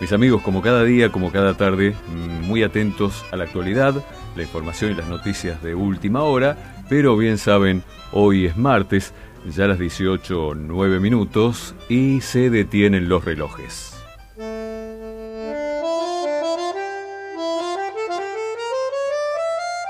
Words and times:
Mis 0.00 0.12
amigos, 0.12 0.42
como 0.42 0.60
cada 0.60 0.84
día, 0.84 1.10
como 1.12 1.30
cada 1.30 1.54
tarde, 1.54 1.94
mm, 2.08 2.46
muy 2.46 2.62
atentos 2.62 3.24
a 3.30 3.36
la 3.36 3.44
actualidad, 3.44 3.94
la 4.36 4.42
información 4.42 4.90
y 4.90 4.94
las 4.94 5.08
noticias 5.08 5.62
de 5.62 5.74
última 5.74 6.22
hora, 6.22 6.56
pero 6.88 7.16
bien 7.16 7.38
saben, 7.38 7.82
hoy 8.12 8.46
es 8.46 8.56
martes, 8.56 9.14
ya 9.48 9.66
las 9.66 9.78
18.09 9.78 11.00
minutos 11.00 11.74
y 11.88 12.20
se 12.20 12.50
detienen 12.50 13.08
los 13.08 13.24
relojes. 13.24 13.94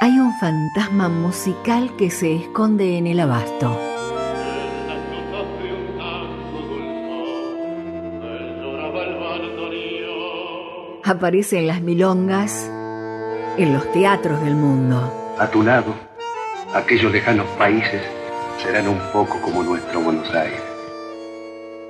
Hay 0.01 0.19
un 0.19 0.39
fantasma 0.39 1.09
musical 1.09 1.97
que 1.97 2.11
se 2.11 2.37
esconde 2.37 2.99
en 2.99 3.07
el 3.07 3.21
abasto. 3.21 3.94
Aparece 11.07 11.59
en 11.59 11.67
las 11.67 11.83
milongas, 11.83 12.67
en 13.59 13.75
los 13.75 13.93
teatros 13.93 14.43
del 14.43 14.55
mundo. 14.55 15.35
A 15.39 15.47
tu 15.51 15.63
lado, 15.63 15.95
aquellos 16.73 17.13
lejanos 17.13 17.47
países 17.59 18.01
serán 18.63 18.89
un 18.89 18.99
poco 19.13 19.39
como 19.43 19.63
nuestro 19.63 20.01
Buenos 20.01 20.35
Aires. 20.35 20.63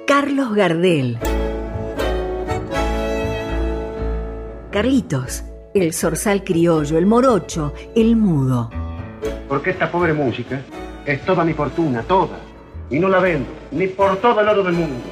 Carlos 0.05 0.53
Gardel. 0.57 1.21
Carlitos, 4.73 5.45
el 5.75 5.93
zorzal 5.93 6.43
criollo, 6.43 6.99
el 6.99 7.07
morocho, 7.07 7.73
el 7.95 8.17
mudo. 8.17 8.69
Porque 9.49 9.71
esta 9.71 9.93
pobre 9.93 10.13
música 10.13 10.61
es 11.07 11.25
toda 11.25 11.45
mi 11.45 11.55
fortuna, 11.55 12.03
toda. 12.03 12.41
Y 12.91 12.99
no 12.99 13.09
la 13.09 13.21
vendo, 13.21 13.49
ni 13.71 13.87
por 13.87 14.17
todo 14.17 14.41
el 14.41 14.49
oro 14.49 14.65
del 14.65 14.75
mundo. 14.75 15.05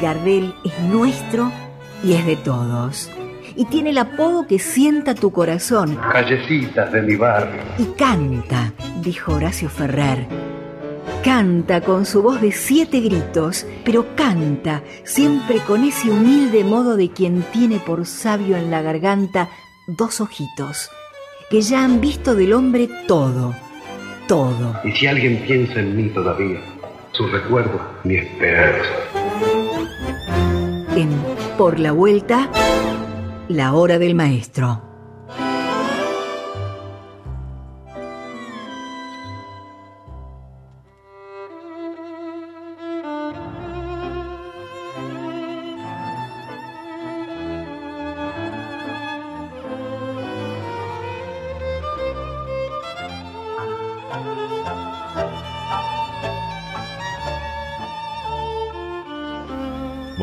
Gardel 0.00 0.54
es 0.64 0.78
nuestro 0.84 1.50
y 2.04 2.14
es 2.14 2.26
de 2.26 2.36
todos. 2.36 3.10
Y 3.54 3.66
tiene 3.66 3.90
el 3.90 3.98
apodo 3.98 4.46
que 4.46 4.58
sienta 4.58 5.14
tu 5.14 5.30
corazón. 5.30 5.98
Callecitas 6.10 6.90
de 6.92 7.02
mi 7.02 7.16
barrio. 7.16 7.60
Y 7.78 7.84
canta, 7.96 8.72
dijo 9.02 9.34
Horacio 9.34 9.68
Ferrer. 9.68 10.26
Canta 11.22 11.80
con 11.82 12.04
su 12.06 12.22
voz 12.22 12.40
de 12.40 12.50
siete 12.50 13.00
gritos, 13.00 13.66
pero 13.84 14.16
canta 14.16 14.82
siempre 15.04 15.58
con 15.58 15.84
ese 15.84 16.10
humilde 16.10 16.64
modo 16.64 16.96
de 16.96 17.10
quien 17.10 17.42
tiene 17.52 17.78
por 17.78 18.06
sabio 18.06 18.56
en 18.56 18.70
la 18.70 18.82
garganta 18.82 19.48
dos 19.86 20.20
ojitos, 20.20 20.90
que 21.50 21.60
ya 21.60 21.84
han 21.84 22.00
visto 22.00 22.34
del 22.34 22.52
hombre 22.52 22.88
todo, 23.06 23.54
todo. 24.26 24.80
Y 24.84 24.92
si 24.92 25.06
alguien 25.06 25.42
piensa 25.46 25.78
en 25.78 25.96
mí 25.96 26.08
todavía, 26.08 26.60
su 27.12 27.26
recuerdo, 27.28 27.80
mi 28.02 28.16
esperanza. 28.16 28.90
En 30.96 31.31
Por 31.58 31.78
la 31.78 31.92
Vuelta, 31.92 32.50
la 33.48 33.74
hora 33.74 33.98
del 33.98 34.14
maestro. 34.14 34.91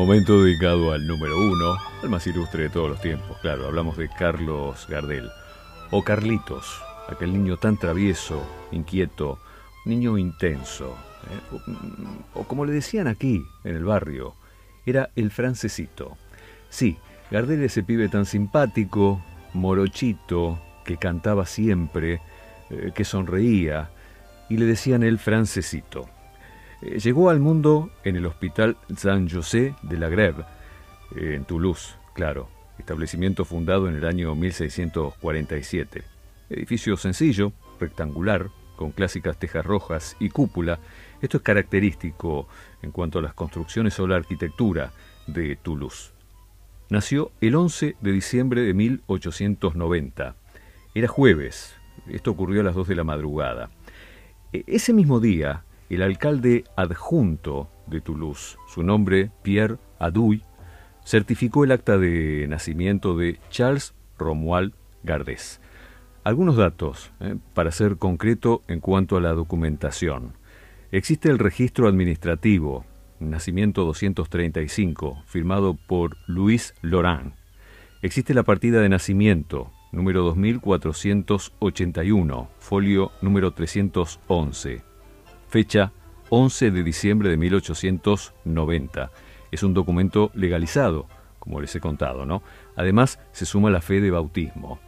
Momento 0.00 0.42
dedicado 0.42 0.92
al 0.92 1.06
número 1.06 1.38
uno, 1.38 1.76
al 2.02 2.08
más 2.08 2.26
ilustre 2.26 2.62
de 2.62 2.68
todos 2.70 2.88
los 2.88 3.02
tiempos, 3.02 3.36
claro, 3.42 3.66
hablamos 3.66 3.98
de 3.98 4.08
Carlos 4.08 4.86
Gardel. 4.88 5.28
O 5.90 6.02
Carlitos, 6.02 6.80
aquel 7.06 7.34
niño 7.34 7.58
tan 7.58 7.76
travieso, 7.76 8.42
inquieto, 8.72 9.38
niño 9.84 10.16
intenso. 10.16 10.96
¿eh? 11.30 11.58
O, 12.32 12.44
como 12.44 12.64
le 12.64 12.72
decían 12.72 13.08
aquí, 13.08 13.44
en 13.62 13.76
el 13.76 13.84
barrio, 13.84 14.34
era 14.86 15.10
el 15.16 15.30
francesito. 15.30 16.16
Sí, 16.70 16.96
Gardel 17.30 17.62
ese 17.62 17.82
pibe 17.82 18.08
tan 18.08 18.24
simpático, 18.24 19.22
morochito, 19.52 20.58
que 20.86 20.96
cantaba 20.96 21.44
siempre, 21.44 22.22
eh, 22.70 22.92
que 22.94 23.04
sonreía, 23.04 23.90
y 24.48 24.56
le 24.56 24.64
decían 24.64 25.02
el 25.02 25.18
francesito. 25.18 26.08
Eh, 26.82 26.98
llegó 26.98 27.30
al 27.30 27.40
mundo 27.40 27.90
en 28.04 28.16
el 28.16 28.26
Hospital 28.26 28.76
Saint-José 28.96 29.74
de 29.82 29.98
la 29.98 30.08
Grève, 30.08 30.44
eh, 31.16 31.34
en 31.34 31.44
Toulouse, 31.44 31.94
claro, 32.14 32.48
establecimiento 32.78 33.44
fundado 33.44 33.88
en 33.88 33.96
el 33.96 34.04
año 34.04 34.34
1647. 34.34 36.02
Edificio 36.48 36.96
sencillo, 36.96 37.52
rectangular, 37.78 38.48
con 38.76 38.92
clásicas 38.92 39.38
tejas 39.38 39.64
rojas 39.64 40.16
y 40.18 40.30
cúpula. 40.30 40.78
Esto 41.20 41.36
es 41.36 41.42
característico 41.42 42.48
en 42.80 42.92
cuanto 42.92 43.18
a 43.18 43.22
las 43.22 43.34
construcciones 43.34 44.00
o 44.00 44.06
la 44.06 44.16
arquitectura 44.16 44.92
de 45.26 45.56
Toulouse. 45.56 46.12
Nació 46.88 47.30
el 47.42 47.54
11 47.54 47.96
de 48.00 48.12
diciembre 48.12 48.62
de 48.62 48.72
1890. 48.72 50.34
Era 50.94 51.08
jueves. 51.08 51.76
Esto 52.08 52.30
ocurrió 52.30 52.62
a 52.62 52.64
las 52.64 52.74
2 52.74 52.88
de 52.88 52.96
la 52.96 53.04
madrugada. 53.04 53.70
E, 54.52 54.64
ese 54.66 54.92
mismo 54.92 55.20
día, 55.20 55.62
el 55.90 56.02
alcalde 56.02 56.64
adjunto 56.76 57.68
de 57.88 58.00
Toulouse, 58.00 58.56
su 58.68 58.84
nombre 58.84 59.32
Pierre 59.42 59.78
Adouy, 59.98 60.44
certificó 61.04 61.64
el 61.64 61.72
acta 61.72 61.98
de 61.98 62.46
nacimiento 62.48 63.16
de 63.16 63.40
Charles 63.50 63.92
Romuald 64.16 64.72
Gardés. 65.02 65.60
Algunos 66.22 66.56
datos, 66.56 67.10
eh, 67.18 67.34
para 67.54 67.72
ser 67.72 67.96
concreto 67.96 68.62
en 68.68 68.78
cuanto 68.80 69.16
a 69.16 69.20
la 69.20 69.32
documentación. 69.32 70.34
Existe 70.92 71.28
el 71.28 71.38
registro 71.38 71.88
administrativo, 71.88 72.84
nacimiento 73.18 73.84
235, 73.84 75.24
firmado 75.26 75.76
por 75.88 76.16
Luis 76.26 76.74
Laurent. 76.82 77.34
Existe 78.02 78.32
la 78.32 78.44
partida 78.44 78.80
de 78.80 78.88
nacimiento, 78.88 79.72
número 79.90 80.22
2481, 80.22 82.48
folio 82.60 83.10
número 83.22 83.50
311 83.52 84.89
fecha 85.50 85.92
11 86.30 86.70
de 86.70 86.82
diciembre 86.84 87.28
de 87.28 87.36
1890. 87.36 89.10
Es 89.50 89.62
un 89.64 89.74
documento 89.74 90.30
legalizado, 90.34 91.06
como 91.40 91.60
les 91.60 91.74
he 91.74 91.80
contado, 91.80 92.24
¿no? 92.24 92.42
Además, 92.76 93.18
se 93.32 93.44
suma 93.44 93.68
la 93.70 93.80
fe 93.80 94.00
de 94.00 94.12
bautismo. 94.12 94.78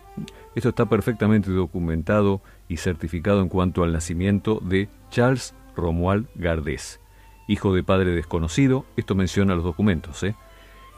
Esto 0.55 0.69
está 0.69 0.87
perfectamente 0.87 1.50
documentado 1.50 2.43
y 2.69 2.77
certificado 2.77 3.41
en 3.43 3.49
cuanto 3.49 3.83
al 3.83 3.93
nacimiento 3.93 4.61
de 4.62 4.89
Charles 5.11 5.55
Romuald 5.75 6.28
Gardés, 6.37 7.00
hijo 7.49 7.75
de 7.75 7.83
padre 7.83 8.12
desconocido, 8.12 8.84
esto 8.97 9.15
menciona 9.15 9.55
los 9.55 9.65
documentos, 9.65 10.23
¿eh? 10.23 10.37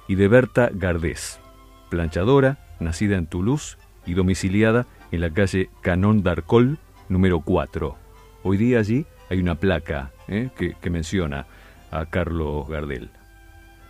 y 0.08 0.16
de 0.16 0.28
Berta 0.28 0.70
Gardés, 0.74 1.40
planchadora, 1.88 2.58
nacida 2.80 3.16
en 3.16 3.26
Toulouse 3.26 3.78
y 4.04 4.14
domiciliada 4.14 4.86
en 5.12 5.20
la 5.20 5.30
calle 5.30 5.70
Canon 5.80 6.22
d'Arcol, 6.22 6.78
número 7.08 7.40
4. 7.40 7.96
Hoy 8.42 8.56
día 8.56 8.80
allí 8.80 9.06
hay 9.30 9.40
una 9.40 9.54
placa 9.56 10.10
¿eh? 10.28 10.50
que, 10.56 10.90
menciona 10.90 11.46
a 11.90 12.06
Carlos 12.06 12.68
Gardel. 12.68 13.10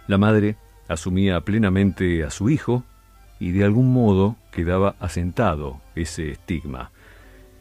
La 0.07 0.19
madre 0.19 0.57
asumía 0.89 1.41
plenamente 1.41 2.25
a 2.25 2.31
su 2.31 2.51
hijo 2.51 2.85
y 3.41 3.53
de 3.53 3.65
algún 3.65 3.93
modo 3.93 4.37
quedaba 4.53 4.97
asentado 5.01 5.81
ese 5.95 6.31
estigma. 6.31 6.91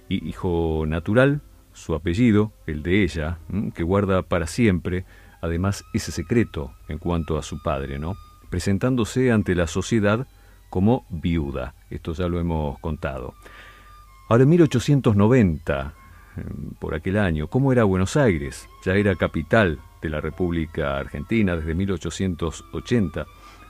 Hijo 0.10 0.86
natural, 0.88 1.42
su 1.74 1.96
apellido, 1.96 2.52
el 2.68 2.84
de 2.84 3.04
ella, 3.04 3.40
que 3.74 3.84
guarda 3.84 4.22
para 4.22 4.46
siempre, 4.48 5.06
además, 5.42 5.84
ese 5.94 6.12
secreto 6.12 6.74
en 6.88 7.00
cuanto 7.00 7.38
a 7.38 7.44
su 7.44 7.62
padre, 7.64 7.98
¿no? 7.98 8.16
Presentándose 8.50 9.32
ante 9.32 9.56
la 9.56 9.66
sociedad 9.66 10.28
como 10.70 11.06
viuda. 11.10 11.74
Esto 11.90 12.14
ya 12.14 12.28
lo 12.28 12.40
hemos 12.40 12.78
contado. 12.80 13.34
Ahora, 14.30 14.44
en 14.44 14.50
1890, 14.50 15.94
por 16.80 16.96
aquel 16.96 17.18
año, 17.18 17.48
cómo 17.48 17.72
era 17.72 17.84
Buenos 17.84 18.18
Aires. 18.18 18.68
Ya 18.86 18.96
era 18.96 19.16
capital 19.16 19.80
de 20.02 20.10
la 20.10 20.22
República 20.22 20.98
Argentina 20.98 21.56
desde 21.56 21.76
1880. 21.76 23.26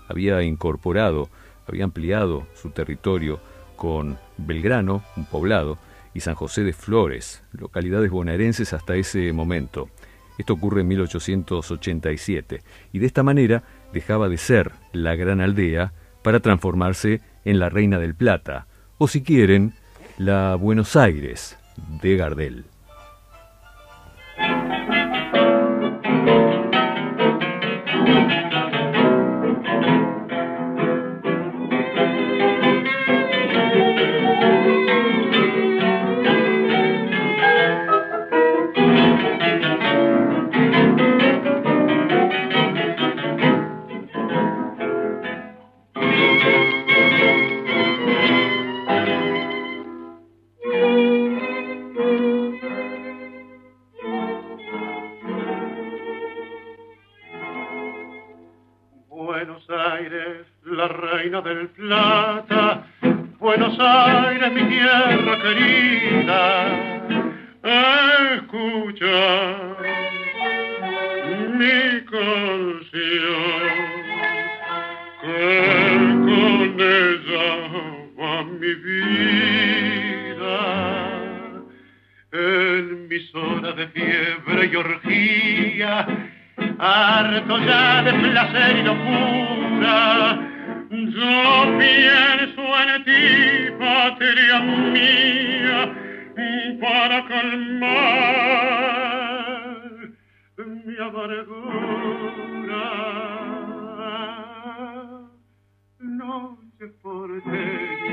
Había 0.07 0.41
incorporado, 0.43 1.29
había 1.67 1.83
ampliado 1.83 2.47
su 2.53 2.71
territorio 2.71 3.39
con 3.75 4.17
Belgrano, 4.37 5.03
un 5.15 5.25
poblado, 5.25 5.77
y 6.13 6.19
San 6.19 6.35
José 6.35 6.63
de 6.63 6.73
Flores, 6.73 7.43
localidades 7.53 8.11
bonaerenses 8.11 8.73
hasta 8.73 8.95
ese 8.95 9.33
momento. 9.33 9.89
Esto 10.37 10.53
ocurre 10.53 10.81
en 10.81 10.87
1887, 10.87 12.61
y 12.91 12.99
de 12.99 13.05
esta 13.05 13.23
manera 13.23 13.63
dejaba 13.91 14.29
de 14.29 14.37
ser 14.37 14.71
la 14.91 15.15
gran 15.15 15.41
aldea 15.41 15.93
para 16.23 16.39
transformarse 16.39 17.21
en 17.45 17.59
la 17.59 17.69
Reina 17.69 17.99
del 17.99 18.15
Plata, 18.15 18.67
o 18.97 19.07
si 19.07 19.23
quieren, 19.23 19.73
la 20.17 20.55
Buenos 20.55 20.95
Aires 20.95 21.57
de 21.77 22.17
Gardel. 22.17 22.65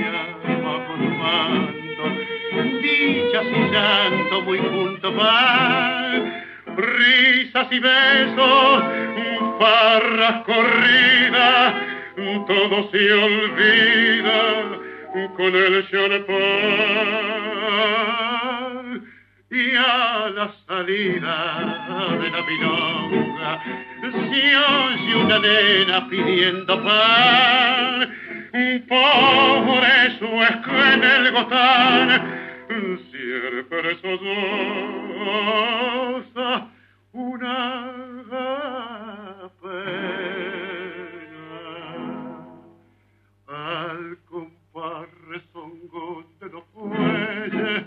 Tu 0.01 1.05
manto, 1.21 2.05
dichas 2.81 3.47
y 3.47 3.71
llanto 3.73 4.43
muy 4.43 4.59
junto 4.59 5.13
van, 5.13 6.45
risas 6.77 7.67
y 7.71 7.79
besos, 7.79 8.85
farras 9.59 10.45
corridas, 10.45 11.75
todo 12.47 12.91
se 12.91 13.13
olvida 13.13 14.81
con 15.37 15.55
el 15.55 15.89
champán 15.89 16.41
y 19.51 19.75
a 19.77 20.31
la 20.35 20.53
salida 20.67 21.37
de 22.21 22.31
la 22.31 22.43
milonga 22.43 23.63
se 24.01 24.57
oye 24.57 25.17
una 25.17 25.39
nena 25.39 26.09
pidiendo 26.09 26.83
pan 26.85 28.09
por 28.51 29.85
eso 30.07 30.27
es 30.43 30.57
que 30.65 30.95
en 30.95 31.05
el 31.05 31.31
gotán 31.33 32.09
siempre 33.11 33.97
solloza 34.01 35.49
una 37.13 37.93
pena 39.63 39.91
al 43.47 44.19
compás 44.29 45.09
rezongón 45.29 46.27
de 46.41 46.47
los 46.49 46.65
fuelles 46.75 47.85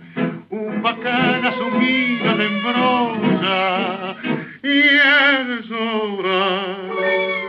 un 0.49 0.81
bacán 0.81 1.45
asumido 1.45 2.37
de 2.37 2.45
embrolla 2.45 4.15
y 4.63 4.67
el 4.69 5.63
sobrar 5.67 7.42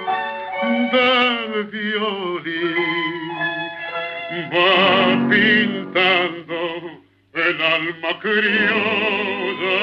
del 0.92 1.64
violín 1.64 3.24
va 4.52 5.28
pintando 5.28 6.60
el 7.34 7.62
alma 7.62 8.12
criolla. 8.20 9.78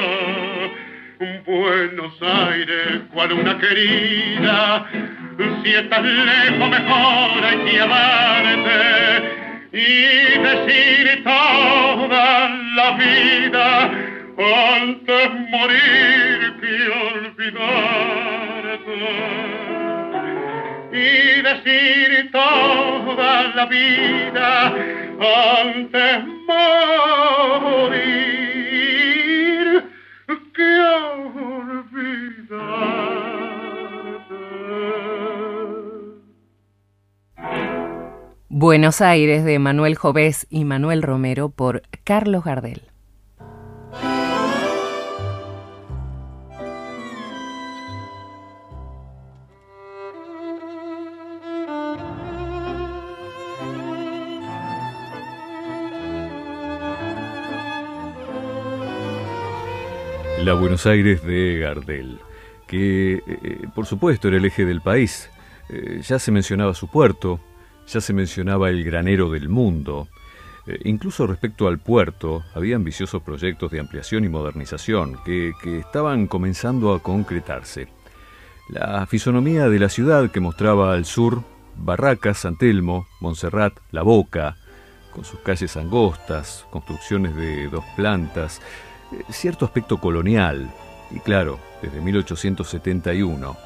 Buenos 1.45 2.13
Aires, 2.22 3.01
cual 3.13 3.33
una 3.33 3.57
querida, 3.60 4.86
si 5.63 5.69
estás 5.74 6.04
lejos 6.04 6.69
mejor 6.69 7.45
hay 7.45 7.57
que 7.66 7.80
amarte 7.80 8.80
y 9.74 10.39
decir 10.39 11.24
toda 11.24 12.50
la 12.75 12.92
vida 12.92 13.92
antes 14.38 15.31
morir 15.50 16.54
que 16.60 16.75
olvidarte 17.07 18.42
toda 22.31 23.53
la 23.56 23.65
vida 23.65 24.74
antes 25.68 26.31
Buenos 38.63 39.01
Aires 39.01 39.44
de 39.44 39.57
Manuel 39.57 39.95
Jovés 39.95 40.45
y 40.51 40.65
Manuel 40.65 41.01
Romero 41.01 41.50
por 41.50 41.81
Carlos 42.04 42.44
Gardel. 42.44 42.91
Buenos 60.53 60.86
Aires 60.86 61.24
de 61.24 61.59
Gardel, 61.59 62.19
que 62.68 63.13
eh, 63.15 63.24
eh, 63.27 63.68
por 63.74 63.86
supuesto 63.86 64.27
era 64.27 64.38
el 64.38 64.45
eje 64.45 64.65
del 64.65 64.81
país. 64.81 65.30
Eh, 65.69 66.01
ya 66.03 66.19
se 66.19 66.31
mencionaba 66.31 66.74
su 66.74 66.88
puerto, 66.89 67.39
ya 67.88 68.01
se 68.01 68.13
mencionaba 68.13 68.69
el 68.69 68.83
granero 68.83 69.30
del 69.30 69.49
mundo. 69.49 70.07
incluso 70.83 71.26
respecto 71.26 71.68
al 71.68 71.80
puerto, 71.80 72.44
había 72.54 72.76
ambiciosos 72.76 73.23
proyectos 73.23 73.71
de 73.71 73.80
ampliación 73.80 74.23
y 74.23 74.30
modernización 74.30 75.18
que, 75.26 75.54
que 75.61 75.80
estaban 75.80 76.28
comenzando 76.28 76.94
a 76.94 77.02
concretarse. 77.02 77.87
La 78.69 79.06
fisonomía 79.07 79.69
de 79.69 79.80
la 79.80 79.90
ciudad 79.90 80.31
que 80.31 80.40
mostraba 80.40 80.94
al 80.94 81.06
sur 81.06 81.44
Barracas, 81.76 82.40
San 82.40 82.57
Telmo, 82.57 83.07
Montserrat, 83.19 83.73
La 83.92 84.04
Boca, 84.04 84.57
con 85.11 85.26
sus 85.26 85.40
calles 85.40 85.76
angostas, 85.78 86.66
construcciones 86.69 87.35
de 87.35 87.68
dos 87.68 87.83
plantas, 87.95 88.61
cierto 89.30 89.65
aspecto 89.65 89.97
colonial, 89.99 90.71
y 91.11 91.19
claro, 91.19 91.59
desde 91.81 92.01
1871, 92.01 93.57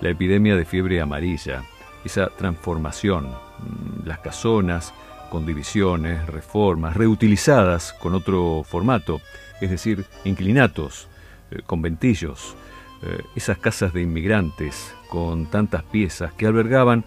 la 0.00 0.08
epidemia 0.08 0.56
de 0.56 0.64
fiebre 0.64 1.00
amarilla, 1.00 1.62
esa 2.04 2.28
transformación, 2.28 3.28
mm, 3.28 4.06
las 4.06 4.18
casonas 4.18 4.92
con 5.30 5.46
divisiones, 5.46 6.26
reformas, 6.26 6.96
reutilizadas 6.96 7.94
con 7.94 8.14
otro 8.14 8.64
formato, 8.64 9.20
es 9.60 9.70
decir, 9.70 10.04
inclinatos, 10.24 11.08
eh, 11.50 11.62
conventillos, 11.64 12.56
eh, 13.02 13.22
esas 13.34 13.58
casas 13.58 13.92
de 13.92 14.02
inmigrantes 14.02 14.94
con 15.08 15.46
tantas 15.46 15.82
piezas 15.84 16.32
que 16.32 16.46
albergaban 16.46 17.04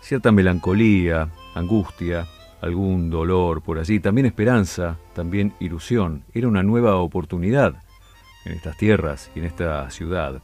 cierta 0.00 0.32
melancolía, 0.32 1.28
angustia, 1.54 2.26
algún 2.60 3.10
dolor 3.10 3.62
por 3.62 3.78
allí, 3.78 4.00
también 4.00 4.26
esperanza, 4.26 4.96
también 5.14 5.54
ilusión. 5.60 6.24
Era 6.32 6.48
una 6.48 6.62
nueva 6.62 6.96
oportunidad 6.96 7.74
en 8.44 8.52
estas 8.52 8.76
tierras 8.76 9.30
y 9.34 9.40
en 9.40 9.44
esta 9.44 9.90
ciudad. 9.90 10.42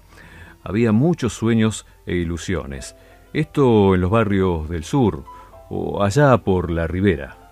Había 0.62 0.92
muchos 0.92 1.32
sueños 1.32 1.86
e 2.06 2.14
ilusiones. 2.14 2.96
Esto 3.32 3.94
en 3.94 4.00
los 4.00 4.10
barrios 4.10 4.68
del 4.68 4.84
sur 4.84 5.24
o 5.68 6.02
allá 6.02 6.38
por 6.38 6.70
la 6.70 6.86
ribera. 6.86 7.43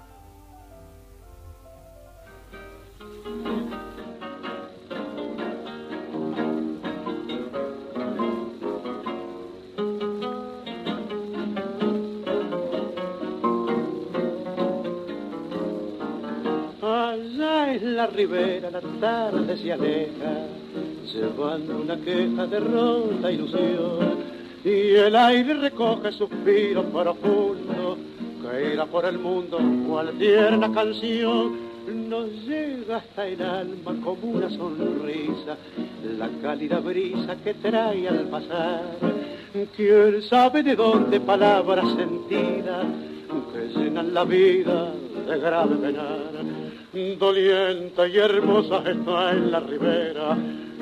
Una 21.83 21.97
queja 21.97 22.47
de 22.47 22.61
rota 22.61 23.31
ilusión, 23.31 24.19
y 24.65 24.95
el 24.95 25.17
aire 25.17 25.55
recoge 25.55 26.13
suspiros 26.13 26.87
profundos, 26.87 27.99
que 28.41 28.75
irá 28.75 28.87
por 28.87 29.05
el 29.05 29.19
mundo 29.19 29.59
cual 29.89 30.13
tierna 30.19 30.73
canción, 30.73 31.73
nos 32.09 32.31
llega 32.47 32.99
hasta 32.99 33.27
el 33.27 33.43
alma 33.43 33.95
como 34.05 34.33
una 34.35 34.49
sonrisa, 34.51 35.57
la 36.19 36.29
cálida 36.41 36.79
brisa 36.79 37.37
que 37.43 37.55
trae 37.55 38.09
al 38.09 38.29
pasar, 38.29 38.83
quién 39.77 40.23
sabe 40.23 40.63
de 40.63 40.77
dónde 40.77 41.19
palabras 41.21 41.87
sentidas, 41.97 42.87
que 43.53 43.79
llenan 43.81 44.15
la 44.15 44.25
vida 44.25 44.93
de 45.27 45.39
grave 45.39 45.77
penar 45.77 46.33
doliente 47.19 48.09
y 48.09 48.19
hermosa 48.19 48.83
está 48.85 49.31
en 49.33 49.51
la 49.51 49.61
ribera, 49.61 50.37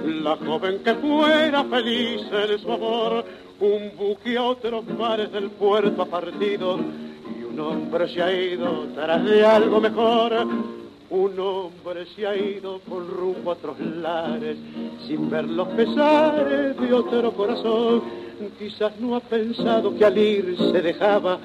la 0.04 0.36
joven 0.36 0.78
que 0.82 0.94
fuera 0.94 1.64
feliz 1.64 2.22
en 2.32 2.58
su 2.58 2.72
amor, 2.72 3.24
un 3.60 3.92
buque 3.96 4.36
a 4.36 4.44
otros 4.44 4.86
mares 4.98 5.30
del 5.32 5.50
puerto 5.50 6.02
ha 6.02 6.06
partido 6.06 6.78
y 7.38 7.44
un 7.44 7.60
hombre 7.60 8.08
se 8.08 8.22
ha 8.22 8.32
ido 8.32 8.86
tras 8.94 9.24
de 9.24 9.44
algo 9.44 9.80
mejor. 9.80 10.46
Un 11.10 11.40
hombre 11.40 12.06
se 12.14 12.26
ha 12.26 12.36
ido 12.36 12.80
con 12.88 13.08
rumbo 13.08 13.50
a 13.50 13.54
otros 13.54 13.80
lares 13.80 14.56
sin 15.06 15.28
ver 15.28 15.44
los 15.44 15.68
pesares 15.68 16.80
de 16.80 16.92
otro 16.92 17.32
corazón. 17.32 18.02
Quizás 18.58 18.98
no 19.00 19.16
ha 19.16 19.20
pensado 19.20 19.94
que 19.96 20.04
al 20.04 20.16
ir 20.16 20.56
se 20.56 20.80
dejaba 20.80 21.38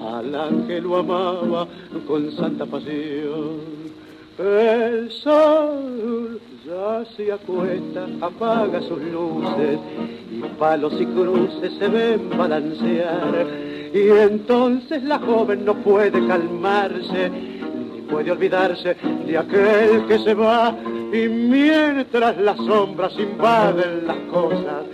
al 0.00 0.64
que 0.66 0.80
lo 0.80 0.96
amaba 0.96 1.66
con 2.06 2.30
santa 2.32 2.64
pasión. 2.64 3.58
El 4.38 5.10
sol 5.10 6.40
ya 6.66 7.04
se 7.16 7.32
acuesta, 7.32 8.06
apaga 8.20 8.80
sus 8.82 9.00
luces 9.02 9.78
y 10.30 10.42
palos 10.58 10.92
y 11.00 11.06
cruces 11.06 11.72
se 11.78 11.88
ven 11.88 12.30
balancear. 12.36 13.46
Y 13.92 14.08
entonces 14.10 15.02
la 15.02 15.18
joven 15.18 15.64
no 15.64 15.74
puede 15.76 16.26
calmarse, 16.26 17.30
ni 17.30 18.02
puede 18.02 18.30
olvidarse 18.30 18.96
de 19.26 19.38
aquel 19.38 20.06
que 20.06 20.18
se 20.18 20.34
va. 20.34 20.76
Y 21.12 21.28
mientras 21.28 22.36
las 22.38 22.56
sombras 22.58 23.14
invaden 23.18 24.06
las 24.06 24.18
cosas, 24.30 24.84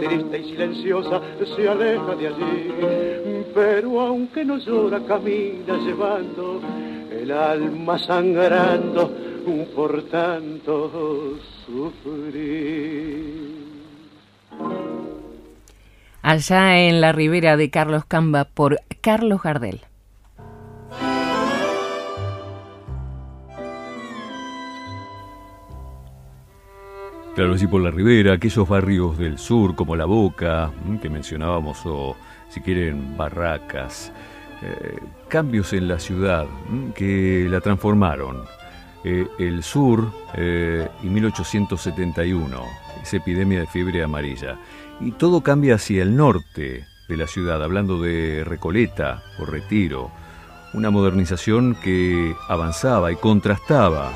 triste 0.00 0.38
y 0.38 0.44
silenciosa 0.44 1.20
se 1.56 1.68
aleja 1.68 2.14
de 2.14 2.26
allí. 2.28 3.44
Pero 3.54 4.00
aunque 4.00 4.44
no 4.44 4.58
llora, 4.58 5.00
camina 5.00 5.76
llevando 5.84 6.60
el 7.26 7.32
alma 7.32 7.98
sangrando 7.98 9.12
por 9.74 10.00
tanto 10.04 11.36
sufrir. 11.66 13.56
Allá 16.22 16.78
en 16.78 17.00
la 17.00 17.10
ribera 17.10 17.56
de 17.56 17.68
Carlos 17.68 18.04
Camba 18.04 18.44
por 18.44 18.78
Carlos 19.00 19.42
Gardel. 19.42 19.80
Claro, 27.34 27.54
así 27.54 27.66
por 27.66 27.82
la 27.82 27.90
ribera, 27.90 28.34
aquellos 28.34 28.68
barrios 28.68 29.18
del 29.18 29.38
sur 29.38 29.74
como 29.74 29.96
La 29.96 30.04
Boca, 30.04 30.70
que 31.02 31.10
mencionábamos, 31.10 31.84
o 31.84 32.16
si 32.48 32.60
quieren, 32.60 33.16
Barracas, 33.16 34.12
eh, 34.66 34.98
cambios 35.28 35.72
en 35.72 35.86
la 35.86 35.98
ciudad 35.98 36.46
que 36.94 37.46
la 37.48 37.60
transformaron. 37.60 38.44
Eh, 39.04 39.26
el 39.38 39.62
sur 39.62 40.10
eh, 40.34 40.88
y 41.02 41.06
1871, 41.06 42.60
esa 43.00 43.16
epidemia 43.16 43.60
de 43.60 43.66
fiebre 43.66 44.02
amarilla. 44.02 44.58
Y 45.00 45.12
todo 45.12 45.42
cambia 45.42 45.76
hacia 45.76 46.02
el 46.02 46.16
norte 46.16 46.84
de 47.08 47.16
la 47.16 47.28
ciudad, 47.28 47.62
hablando 47.62 48.00
de 48.00 48.42
Recoleta 48.44 49.22
o 49.38 49.44
Retiro, 49.44 50.10
una 50.74 50.90
modernización 50.90 51.76
que 51.76 52.34
avanzaba 52.48 53.12
y 53.12 53.16
contrastaba 53.16 54.10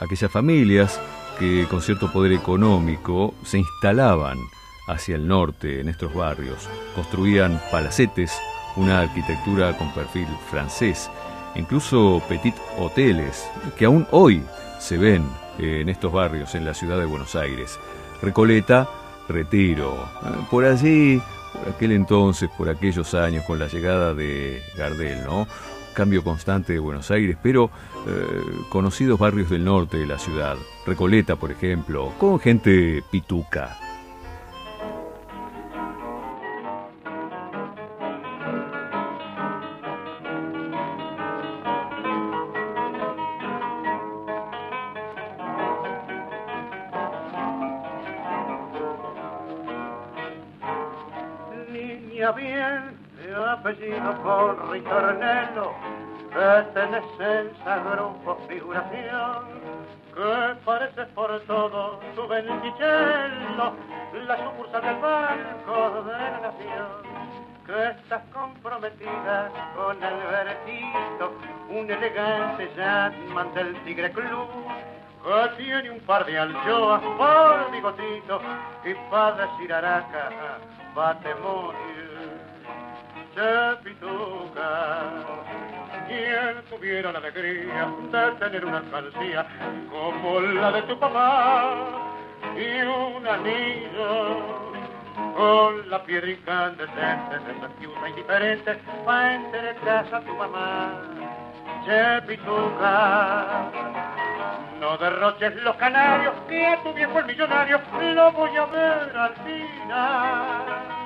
aquellas 0.00 0.30
familias 0.30 1.00
que 1.38 1.66
con 1.68 1.80
cierto 1.80 2.12
poder 2.12 2.32
económico 2.32 3.34
se 3.42 3.58
instalaban 3.58 4.38
hacia 4.86 5.16
el 5.16 5.26
norte 5.26 5.80
en 5.80 5.88
estos 5.88 6.12
barrios, 6.14 6.68
construían 6.94 7.60
palacetes, 7.70 8.32
una 8.80 9.00
arquitectura 9.00 9.76
con 9.76 9.92
perfil 9.92 10.26
francés, 10.50 11.10
incluso 11.54 12.22
petit 12.28 12.54
hoteles 12.78 13.48
que 13.76 13.84
aún 13.84 14.06
hoy 14.10 14.42
se 14.78 14.96
ven 14.96 15.24
en 15.58 15.88
estos 15.88 16.12
barrios 16.12 16.54
en 16.54 16.64
la 16.64 16.72
ciudad 16.72 16.98
de 16.98 17.04
Buenos 17.04 17.36
Aires. 17.36 17.78
Recoleta, 18.22 18.88
Retiro, 19.28 20.08
por 20.50 20.64
allí, 20.64 21.20
por 21.52 21.74
aquel 21.74 21.92
entonces, 21.92 22.48
por 22.56 22.68
aquellos 22.68 23.14
años, 23.14 23.44
con 23.44 23.58
la 23.58 23.68
llegada 23.68 24.14
de 24.14 24.62
Gardel, 24.76 25.24
¿no? 25.24 25.46
cambio 25.92 26.24
constante 26.24 26.72
de 26.72 26.78
Buenos 26.78 27.10
Aires, 27.10 27.36
pero 27.42 27.70
eh, 28.06 28.26
conocidos 28.70 29.18
barrios 29.18 29.50
del 29.50 29.64
norte 29.64 29.98
de 29.98 30.06
la 30.06 30.18
ciudad, 30.18 30.56
Recoleta, 30.86 31.36
por 31.36 31.50
ejemplo, 31.50 32.12
con 32.18 32.40
gente 32.40 33.02
pituca. 33.10 33.78
Con 69.74 70.02
Albertito, 70.02 71.32
un 71.68 71.90
elegante 71.90 72.70
Jatman 72.76 73.52
del 73.54 73.74
Tigre 73.84 74.10
Club, 74.12 74.48
que 75.22 75.62
tiene 75.62 75.90
un 75.90 76.00
par 76.00 76.24
de 76.24 76.38
anchoas 76.38 77.00
por 77.00 77.70
bigotito 77.72 78.40
y 78.84 78.94
para 79.10 79.46
decir 79.46 79.72
araca, 79.72 80.30
bate 80.94 81.34
morir. 81.36 82.10
Chapituca, 83.34 85.10
quien 86.08 86.62
tuviera 86.68 87.12
la 87.12 87.18
alegría 87.18 87.88
de 88.10 88.32
tener 88.40 88.64
una 88.64 88.78
alcancía 88.78 89.46
como 89.88 90.40
la 90.40 90.72
de 90.72 90.82
tu 90.82 90.98
papá 90.98 91.74
y 92.56 92.80
un 92.82 93.26
anillo 93.26 94.69
con 95.36 95.88
la 95.90 96.02
piedra 96.02 96.30
incandescente 96.30 97.38
de 97.38 97.52
esa 97.52 97.68
ciudad 97.78 98.06
indiferente 98.06 98.78
para 99.04 99.34
entre 99.34 99.74
casa 99.76 100.16
a 100.16 100.20
tu 100.20 100.34
mamá. 100.34 101.02
Chepituca, 101.84 103.70
no 104.80 104.98
derroches 104.98 105.56
los 105.62 105.76
canarios, 105.76 106.34
que 106.48 106.66
a 106.66 106.82
tu 106.82 106.92
viejo 106.92 107.18
el 107.18 107.26
millonario 107.26 107.80
lo 108.14 108.32
voy 108.32 108.56
a 108.56 108.66
ver 108.66 109.16
al 109.16 109.34
final 109.36 111.00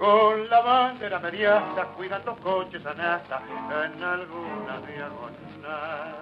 con 0.00 0.48
la 0.48 0.60
bandera 0.60 1.18
mediasta, 1.18 1.84
cuidando 1.94 2.34
coches 2.36 2.84
a 2.86 2.94
nata 2.94 3.42
en 3.84 4.02
alguna 4.02 4.80
diagonal. 4.86 6.14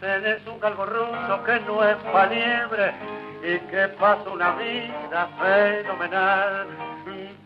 Tenés 0.00 0.44
un 0.48 0.58
calvo 0.58 0.84
ruso 0.86 1.44
que 1.44 1.60
no 1.60 1.84
es 1.84 1.96
pa' 1.96 2.26
liebre 2.26 2.92
y 3.44 3.58
que 3.70 3.88
pasa 4.00 4.30
una 4.30 4.52
vida 4.56 5.28
fenomenal. 5.38 6.66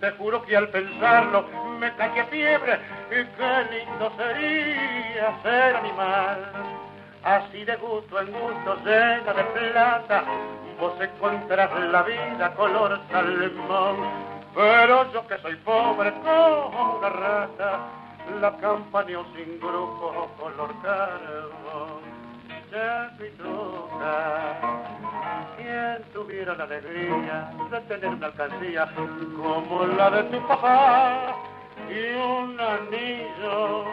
Te 0.01 0.11
juro 0.13 0.43
que 0.45 0.57
al 0.57 0.69
pensarlo 0.69 1.45
me 1.79 1.93
cae 1.97 2.25
fiebre 2.27 2.79
y 3.11 3.25
qué 3.37 3.67
lindo 3.71 4.13
sería 4.17 5.43
ser 5.43 5.77
animal. 5.77 6.53
Así 7.25 7.65
de 7.65 7.77
gusto 7.77 8.21
en 8.21 8.33
gusto 8.33 8.77
llena 8.85 9.35
de 9.35 9.45
plata, 9.45 10.25
vos 10.79 10.95
encontrás 11.01 11.71
la 11.91 12.03
vida 12.03 12.55
color 12.55 13.01
salmón 13.11 14.39
pero 14.59 15.13
yo 15.13 15.25
que 15.29 15.39
soy 15.39 15.55
pobre 15.57 16.13
como 16.15 16.99
una 16.99 17.09
rata, 17.11 17.81
la 18.41 18.57
campaneo 18.57 19.25
sin 19.37 19.61
grupo 19.61 20.29
color 20.37 20.75
carbón. 20.83 22.08
Ya 22.71 23.11
pituca, 23.17 24.57
quien 25.57 26.03
tuviera 26.13 26.55
la 26.55 26.65
alegría 26.65 27.51
de 27.71 27.81
tener 27.83 28.11
una 28.11 28.27
alcancía 28.27 28.89
como 29.37 29.87
la 29.87 30.11
de 30.11 30.23
tu 30.25 30.47
papá 30.47 31.35
y 31.89 32.15
un 32.15 32.61
anillo 32.61 33.85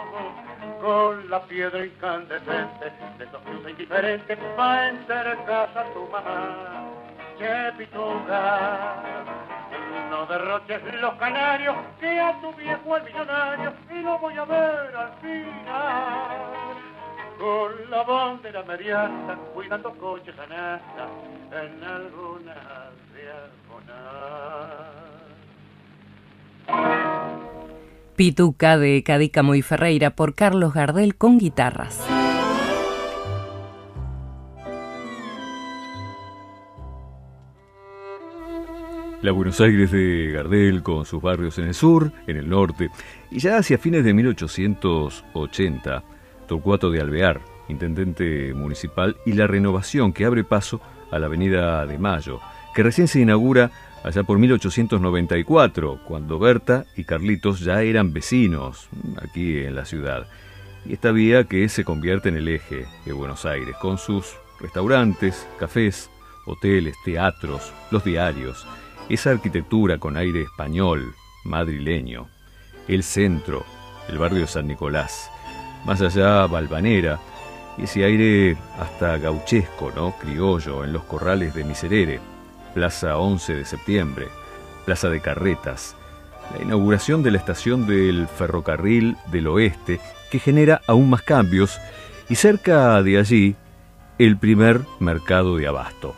con 0.81 1.29
la 1.29 1.41
piedra 1.43 1.85
incandescente 1.85 2.91
de 3.17 3.23
esos 3.23 3.41
cruces 3.43 3.71
indiferentes 3.71 4.37
para 4.57 4.89
entrar 4.89 5.45
casa 5.45 5.81
a 5.81 5.93
tu 5.93 6.07
mamá. 6.09 6.91
Che 7.37 7.71
pituca, 7.77 8.95
no 10.09 10.25
derroches 10.25 10.81
los 11.01 11.13
canarios, 11.15 11.75
que 11.99 12.19
a 12.19 12.33
tu 12.41 12.53
viejo 12.53 12.97
el 12.97 13.03
millonario 13.03 13.73
y 13.89 14.01
lo 14.01 14.19
voy 14.19 14.37
a 14.37 14.45
ver 14.45 14.95
al 14.95 15.13
final. 15.21 16.64
Con 17.37 17.89
la 17.89 18.03
bandera 18.03 18.63
mediana, 18.63 19.37
cuidando 19.53 19.91
coches 19.91 20.35
a 20.39 20.47
nada, 20.47 21.09
en 21.51 21.83
alguna 21.83 22.91
diagonal. 23.13 24.95
Pituca 28.15 28.77
de 28.77 29.03
Cadícamo 29.03 29.55
y 29.55 29.61
Ferreira 29.61 30.11
por 30.11 30.35
Carlos 30.35 30.73
Gardel 30.73 31.15
con 31.15 31.37
guitarras. 31.37 31.99
La 39.21 39.31
Buenos 39.31 39.59
Aires 39.59 39.91
de 39.91 40.31
Gardel 40.31 40.83
con 40.83 41.03
sus 41.03 41.21
barrios 41.21 41.57
en 41.57 41.65
el 41.65 41.73
sur, 41.73 42.11
en 42.27 42.37
el 42.37 42.47
norte, 42.47 42.91
y 43.31 43.39
ya 43.39 43.57
hacia 43.57 43.79
fines 43.79 44.03
de 44.03 44.13
1880, 44.13 46.03
Torcuato 46.47 46.91
de 46.91 47.01
Alvear, 47.01 47.41
intendente 47.67 48.53
municipal, 48.53 49.17
y 49.25 49.33
la 49.33 49.47
renovación 49.47 50.13
que 50.13 50.25
abre 50.25 50.43
paso 50.43 50.81
a 51.11 51.19
la 51.19 51.27
Avenida 51.27 51.85
de 51.85 51.97
Mayo, 51.97 52.39
que 52.73 52.83
recién 52.83 53.07
se 53.07 53.21
inaugura 53.21 53.71
allá 54.03 54.23
por 54.23 54.37
1894, 54.37 56.01
cuando 56.07 56.37
Berta 56.37 56.85
y 56.95 57.03
Carlitos 57.03 57.61
ya 57.61 57.81
eran 57.81 58.13
vecinos 58.13 58.87
aquí 59.17 59.59
en 59.59 59.75
la 59.75 59.85
ciudad. 59.85 60.27
Y 60.85 60.93
esta 60.93 61.11
vía 61.11 61.45
que 61.45 61.67
se 61.69 61.83
convierte 61.83 62.29
en 62.29 62.35
el 62.35 62.47
eje 62.47 62.85
de 63.05 63.13
Buenos 63.13 63.45
Aires, 63.45 63.75
con 63.81 63.97
sus 63.97 64.35
restaurantes, 64.59 65.47
cafés, 65.59 66.09
hoteles, 66.45 66.95
teatros, 67.03 67.73
los 67.89 68.03
diarios, 68.03 68.67
esa 69.09 69.31
arquitectura 69.31 69.97
con 69.97 70.17
aire 70.17 70.43
español, 70.43 71.13
madrileño, 71.43 72.27
el 72.87 73.03
centro, 73.03 73.65
el 74.07 74.17
barrio 74.17 74.41
de 74.41 74.47
San 74.47 74.67
Nicolás, 74.67 75.31
más 75.85 76.01
allá 76.01 76.47
Balvanera, 76.47 77.19
y 77.77 77.83
ese 77.83 78.03
aire 78.03 78.57
hasta 78.79 79.17
gauchesco, 79.17 79.91
¿no? 79.95 80.13
criollo, 80.17 80.83
en 80.83 80.93
los 80.93 81.03
corrales 81.03 81.53
de 81.53 81.63
Miserere, 81.63 82.19
Plaza 82.73 83.17
11 83.17 83.55
de 83.55 83.65
septiembre, 83.65 84.27
Plaza 84.85 85.09
de 85.09 85.21
Carretas, 85.21 85.95
la 86.55 86.63
inauguración 86.63 87.23
de 87.23 87.31
la 87.31 87.37
estación 87.37 87.87
del 87.87 88.27
ferrocarril 88.27 89.17
del 89.31 89.47
oeste, 89.47 89.99
que 90.31 90.39
genera 90.39 90.81
aún 90.87 91.09
más 91.09 91.21
cambios, 91.21 91.79
y 92.29 92.35
cerca 92.35 93.01
de 93.03 93.17
allí, 93.17 93.55
el 94.17 94.37
primer 94.37 94.81
mercado 94.99 95.57
de 95.57 95.67
abasto, 95.67 96.15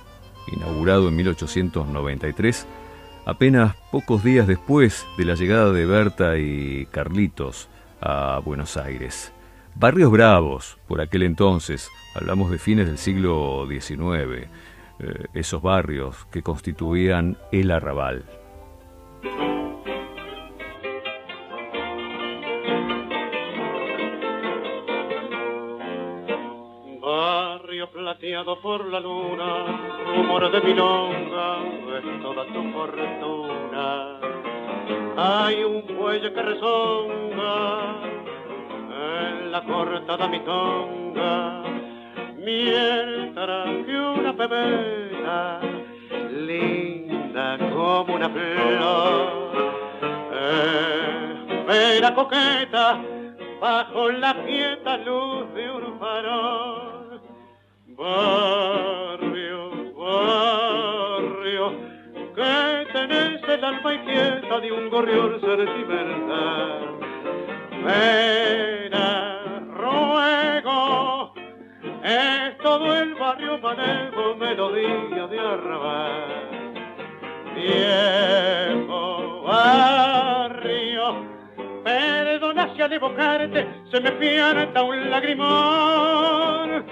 inaugurado 0.51 1.09
en 1.09 1.15
1893, 1.15 2.67
apenas 3.25 3.75
pocos 3.91 4.23
días 4.23 4.47
después 4.47 5.05
de 5.17 5.25
la 5.25 5.35
llegada 5.35 5.71
de 5.71 5.85
Berta 5.85 6.37
y 6.37 6.85
Carlitos 6.91 7.67
a 7.99 8.39
Buenos 8.43 8.77
Aires. 8.77 9.33
Barrios 9.79 10.09
bravos, 10.09 10.79
por 10.87 11.01
aquel 11.01 11.21
entonces, 11.21 11.91
hablamos 12.15 12.49
de 12.49 12.57
fines 12.57 12.87
del 12.87 12.97
siglo 12.97 13.67
XIX, 13.69 14.49
eh, 14.97 15.27
esos 15.35 15.61
barrios 15.61 16.25
que 16.31 16.41
constituían 16.41 17.37
el 17.51 17.69
arrabal. 17.69 18.25
Barrio 26.99 27.91
plateado 27.91 28.59
por 28.59 28.83
la 28.87 28.99
luna, 28.99 30.03
rumor 30.07 30.51
de 30.51 30.61
milonga, 30.61 31.57
es 31.99 32.21
toda 32.23 32.47
tu 32.47 32.63
fortuna. 32.71 34.19
Hay 35.17 35.63
un 35.63 35.83
cuello 35.83 36.33
que 36.33 36.41
rezonga 36.41 38.07
en 38.97 39.51
la 39.51 39.63
cortada 39.63 40.27
mitonga, 40.27 41.63
mientras 42.37 43.85
que 43.85 43.99
una 43.99 44.33
pebeta 44.33 45.59
linda 46.31 47.57
como 47.73 48.15
una 48.15 48.29
flor, 48.29 49.73
espera 51.49 52.15
coqueta 52.15 52.99
bajo 53.61 54.09
la 54.09 54.33
quieta 54.45 54.97
luz 54.97 55.53
de 55.53 55.71
un 55.71 55.99
farol. 55.99 57.21
Barrio, 57.97 59.71
barrio, 59.95 61.71
que 62.35 62.87
tenés 62.93 63.43
el 63.43 63.63
alma 63.63 63.93
inquieta 63.93 64.59
de 64.59 64.71
un 64.71 64.89
gorrión 64.89 65.41
sentimental. 65.41 66.96
Pena, 67.87 69.39
ruego, 69.73 71.33
es 72.03 72.57
todo 72.57 72.93
el 72.97 73.15
barrio 73.15 73.57
manejo, 73.59 74.35
melodía 74.35 75.25
de 75.27 75.39
arrabal. 75.39 76.49
Viejo 77.55 79.41
barrio, 79.43 81.15
perdona 81.85 82.75
si 82.75 82.81
al 82.81 82.91
evocarte 82.91 83.65
se 83.89 84.01
me 84.01 84.11
pianta 84.11 84.83
un 84.83 85.09
lagrimón 85.09 86.85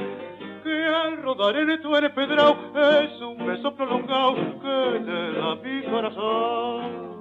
que 0.64 0.86
al 0.86 1.22
rodar 1.22 1.58
en 1.58 1.82
tu 1.82 1.94
empedrado 1.94 2.56
es 2.74 3.20
un 3.20 3.46
beso 3.46 3.76
prolongado 3.76 4.36
que 4.36 5.02
te 5.06 5.34
da 5.34 5.56
mi 5.56 5.84
corazón. 5.92 7.15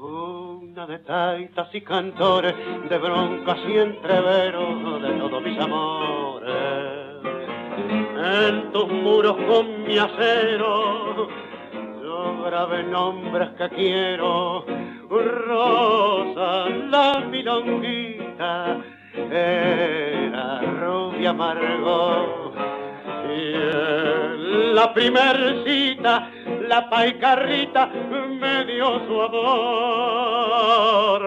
Una 0.00 0.86
de 0.86 1.00
taitas 1.00 1.74
y 1.74 1.80
cantores, 1.80 2.54
de 2.88 2.98
broncas 2.98 3.58
y 3.66 3.78
entreveros 3.78 5.02
de 5.02 5.10
todos 5.18 5.42
mis 5.42 5.58
amores. 5.58 6.54
En 8.16 8.70
tus 8.70 8.86
muros 8.86 9.36
con 9.48 9.82
mi 9.82 9.98
acero, 9.98 11.28
yo 12.00 12.42
grabé 12.44 12.84
nombres 12.84 13.48
que 13.58 13.68
quiero. 13.70 14.64
Rosa, 15.08 16.68
la 16.68 17.20
milonguita, 17.28 18.76
era 19.32 20.60
rubia 20.60 21.30
amargo. 21.30 22.52
Y 23.36 23.52
en 23.52 24.74
la 24.76 24.94
primer 24.94 25.64
cita, 25.66 26.30
la 26.68 26.88
paicarrita 26.90 27.86
me 27.86 28.64
dio 28.66 29.06
su 29.06 29.22
amor. 29.22 30.58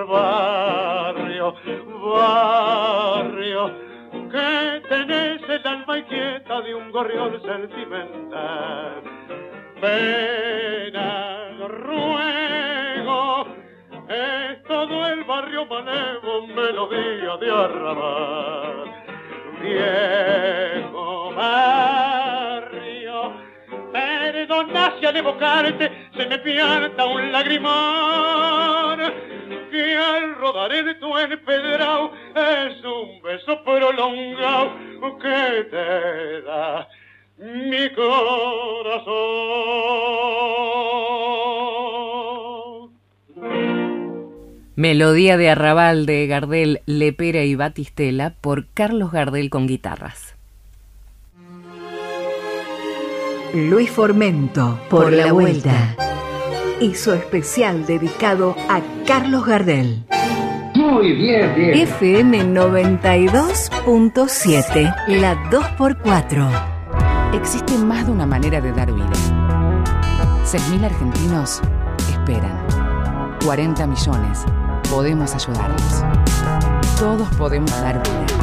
Barrio, 0.07 1.55
barrio, 2.13 3.71
que 4.31 4.81
tenés 4.87 5.41
el 5.49 5.67
alma 5.67 5.97
inquieta 5.97 6.61
de 6.61 6.75
un 6.75 6.91
gorrión 6.91 7.41
sentimental. 7.41 9.01
Pena, 9.81 11.49
ruego, 11.67 13.47
es 14.07 14.63
todo 14.63 15.07
el 15.07 15.23
barrio 15.23 15.65
manevo, 15.65 16.45
melodía 16.47 17.37
de 17.37 17.51
arrabal. 17.51 18.91
Viejo 19.61 21.33
barrio, 21.33 23.33
perdona 23.91 24.93
al 25.11 25.17
evocarte 25.17 25.91
se 26.15 26.25
me 26.25 26.39
pierda 26.39 27.05
un 27.05 27.31
lagrimón 27.33 28.99
que 29.69 29.97
al 29.97 30.35
rodar 30.35 30.73
en 30.73 30.99
tu 30.99 31.17
empedrado 31.17 32.13
es 32.33 32.83
un 32.83 33.21
beso 33.21 33.61
prolongado 33.63 34.71
que 35.19 35.67
te 35.69 36.41
da 36.43 36.87
mi 37.37 37.89
corazón. 37.93 39.11
Melodía 44.75 45.35
de 45.35 45.49
Arrabal 45.49 46.05
de 46.05 46.25
Gardel, 46.27 46.81
Lepera 46.85 47.43
y 47.43 47.55
Batistela 47.55 48.35
por 48.39 48.67
Carlos 48.73 49.11
Gardel 49.11 49.49
con 49.49 49.67
guitarras. 49.67 50.40
Luis 53.53 53.91
Formento, 53.91 54.79
por, 54.89 55.11
la 55.11 55.33
vuelta. 55.33 55.97
Hizo 56.79 57.13
especial 57.13 57.85
dedicado 57.85 58.55
a 58.69 58.79
Carlos 59.05 59.45
Gardel. 59.45 60.05
Muy 60.73 61.11
bien, 61.13 61.53
bien. 61.55 61.77
FM 61.79 62.45
92.7, 62.53 64.95
la 65.19 65.35
2x4. 65.49 66.49
Existe 67.33 67.77
más 67.77 68.05
de 68.05 68.13
una 68.13 68.25
manera 68.25 68.61
de 68.61 68.71
dar 68.71 68.93
vida. 68.93 69.11
6.000 70.45 70.85
argentinos 70.85 71.59
esperan. 72.09 72.65
40 73.43 73.85
millones. 73.85 74.45
Podemos 74.89 75.35
ayudarlos. 75.35 76.05
Todos 76.97 77.27
podemos 77.35 77.69
dar 77.81 78.01
vida. 78.01 78.40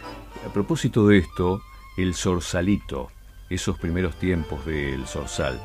A 0.46 0.52
propósito 0.52 1.06
de 1.08 1.18
esto, 1.18 1.60
el 1.96 2.14
zorsalito, 2.14 3.08
esos 3.50 3.78
primeros 3.78 4.14
tiempos 4.18 4.64
del 4.64 5.06
zorzal. 5.06 5.60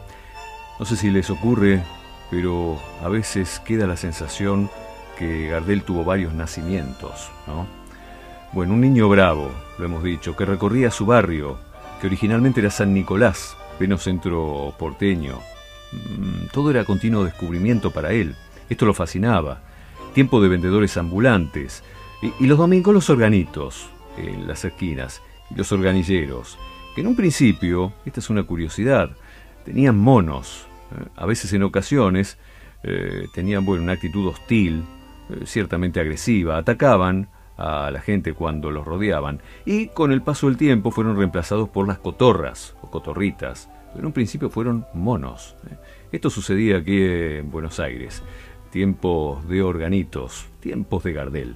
No 0.79 0.85
sé 0.85 0.97
si 0.97 1.11
les 1.11 1.29
ocurre, 1.29 1.83
pero 2.31 2.79
a 3.03 3.09
veces 3.09 3.59
queda 3.59 3.85
la 3.85 3.95
sensación 3.95 4.69
que 5.19 5.49
Gardel 5.49 5.83
tuvo 5.83 6.03
varios 6.03 6.33
nacimientos, 6.33 7.29
¿no? 7.45 7.67
Bueno, 8.53 8.73
un 8.73 8.81
niño 8.81 9.07
bravo, 9.07 9.51
lo 9.77 9.85
hemos 9.85 10.03
dicho, 10.03 10.35
que 10.35 10.45
recorría 10.45 10.89
su 10.89 11.05
barrio, 11.05 11.59
que 12.01 12.07
originalmente 12.07 12.59
era 12.59 12.71
San 12.71 12.93
Nicolás, 12.93 13.55
pleno 13.77 13.97
centro 13.97 14.73
porteño. 14.79 15.39
Mm, 15.91 16.47
todo 16.51 16.71
era 16.71 16.85
continuo 16.85 17.23
descubrimiento 17.23 17.91
para 17.91 18.11
él. 18.11 18.35
Esto 18.67 18.85
lo 18.87 18.93
fascinaba. 18.93 19.61
Tiempo 20.13 20.41
de 20.41 20.49
vendedores 20.49 20.97
ambulantes. 20.97 21.83
Y, 22.39 22.45
los 22.45 22.57
domingos 22.57 22.93
los 22.93 23.09
organitos, 23.09 23.89
en 24.17 24.47
las 24.47 24.65
esquinas, 24.65 25.21
los 25.55 25.71
organilleros, 25.71 26.57
que 26.95 27.01
en 27.01 27.07
un 27.07 27.15
principio, 27.15 27.93
esta 28.05 28.19
es 28.19 28.29
una 28.29 28.43
curiosidad, 28.43 29.11
tenían 29.65 29.97
monos, 29.97 30.65
a 31.15 31.25
veces 31.25 31.53
en 31.53 31.63
ocasiones 31.63 32.37
eh, 32.83 33.27
tenían 33.33 33.65
bueno, 33.65 33.83
una 33.83 33.93
actitud 33.93 34.27
hostil, 34.27 34.83
eh, 35.29 35.45
ciertamente 35.45 35.99
agresiva, 35.99 36.57
atacaban 36.57 37.29
a 37.57 37.91
la 37.91 38.01
gente 38.01 38.33
cuando 38.33 38.71
los 38.71 38.85
rodeaban 38.85 39.41
y 39.65 39.87
con 39.87 40.11
el 40.11 40.21
paso 40.21 40.47
del 40.47 40.57
tiempo 40.57 40.89
fueron 40.89 41.15
reemplazados 41.15 41.69
por 41.69 41.87
las 41.87 41.99
cotorras 41.99 42.75
o 42.81 42.89
cotorritas, 42.89 43.69
en 43.95 44.05
un 44.05 44.13
principio 44.13 44.49
fueron 44.49 44.85
monos. 44.93 45.55
¿eh? 45.69 45.75
Esto 46.11 46.29
sucedía 46.29 46.77
aquí 46.77 47.01
en 47.01 47.51
Buenos 47.51 47.79
Aires, 47.79 48.23
tiempos 48.71 49.47
de 49.47 49.61
organitos, 49.61 50.47
tiempos 50.59 51.03
de 51.03 51.13
Gardel. 51.13 51.55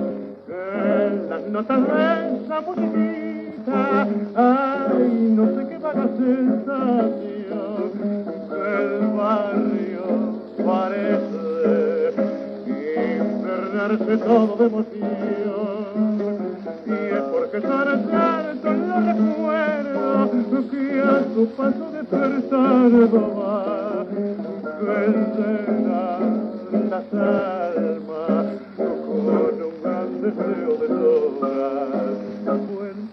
bella, 1.01 1.39
no 1.49 1.63
tan 1.63 1.87
bella, 1.87 2.61
muñequita. 2.61 4.07
Ay, 4.35 5.33
no 5.35 5.45
sé 5.55 5.67
qué 5.69 5.77
vaga 5.77 6.07
sensación. 6.17 7.91
El 8.51 9.07
barrio 9.17 10.07
parece 10.65 12.13
infernarse 13.07 14.17
todo 14.17 14.55
de 14.57 14.65
emoción. 14.65 15.81
Y 16.85 16.89
es 16.91 17.23
porque 17.31 17.61
son 17.61 18.09
tanto 18.09 18.67
los 18.73 19.05
recuerdos 19.05 20.29
que 20.71 21.01
a 21.01 21.05
tu 21.33 21.43
paso 21.55 21.85
despertando 21.91 23.19
va. 23.37 24.05
Vencerán 24.81 26.23
las 26.89 27.13
almas 27.13 28.45
con 28.77 29.55
un 29.61 29.75
gran 29.83 30.21
deseo 30.21 30.80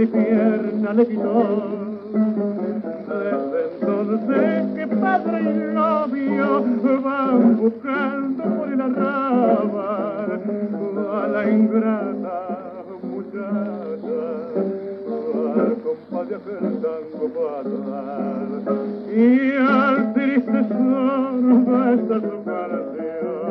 y 0.00 0.06
pierna 0.06 0.92
le 0.94 1.06
quitó. 1.06 1.68
Desde 3.08 3.60
entonces 3.74 4.74
que 4.74 4.86
padre 4.96 5.40
y 5.42 5.74
novio 5.74 6.64
van 7.02 7.56
buscando 7.56 8.42
por 8.42 8.68
la 8.76 8.88
rama 8.88 10.26
a 11.12 11.26
la 11.28 11.50
ingrata 11.50 12.38
muchacha, 13.02 14.22
al 15.56 15.76
compás 15.82 16.28
de 16.28 16.38
tango 16.80 17.26
y 19.14 19.56
al 19.56 20.12
triste 20.14 20.58
son 20.68 21.64
de 21.64 21.94
esta 21.94 22.16
su 22.20 22.44
canción. 22.44 23.41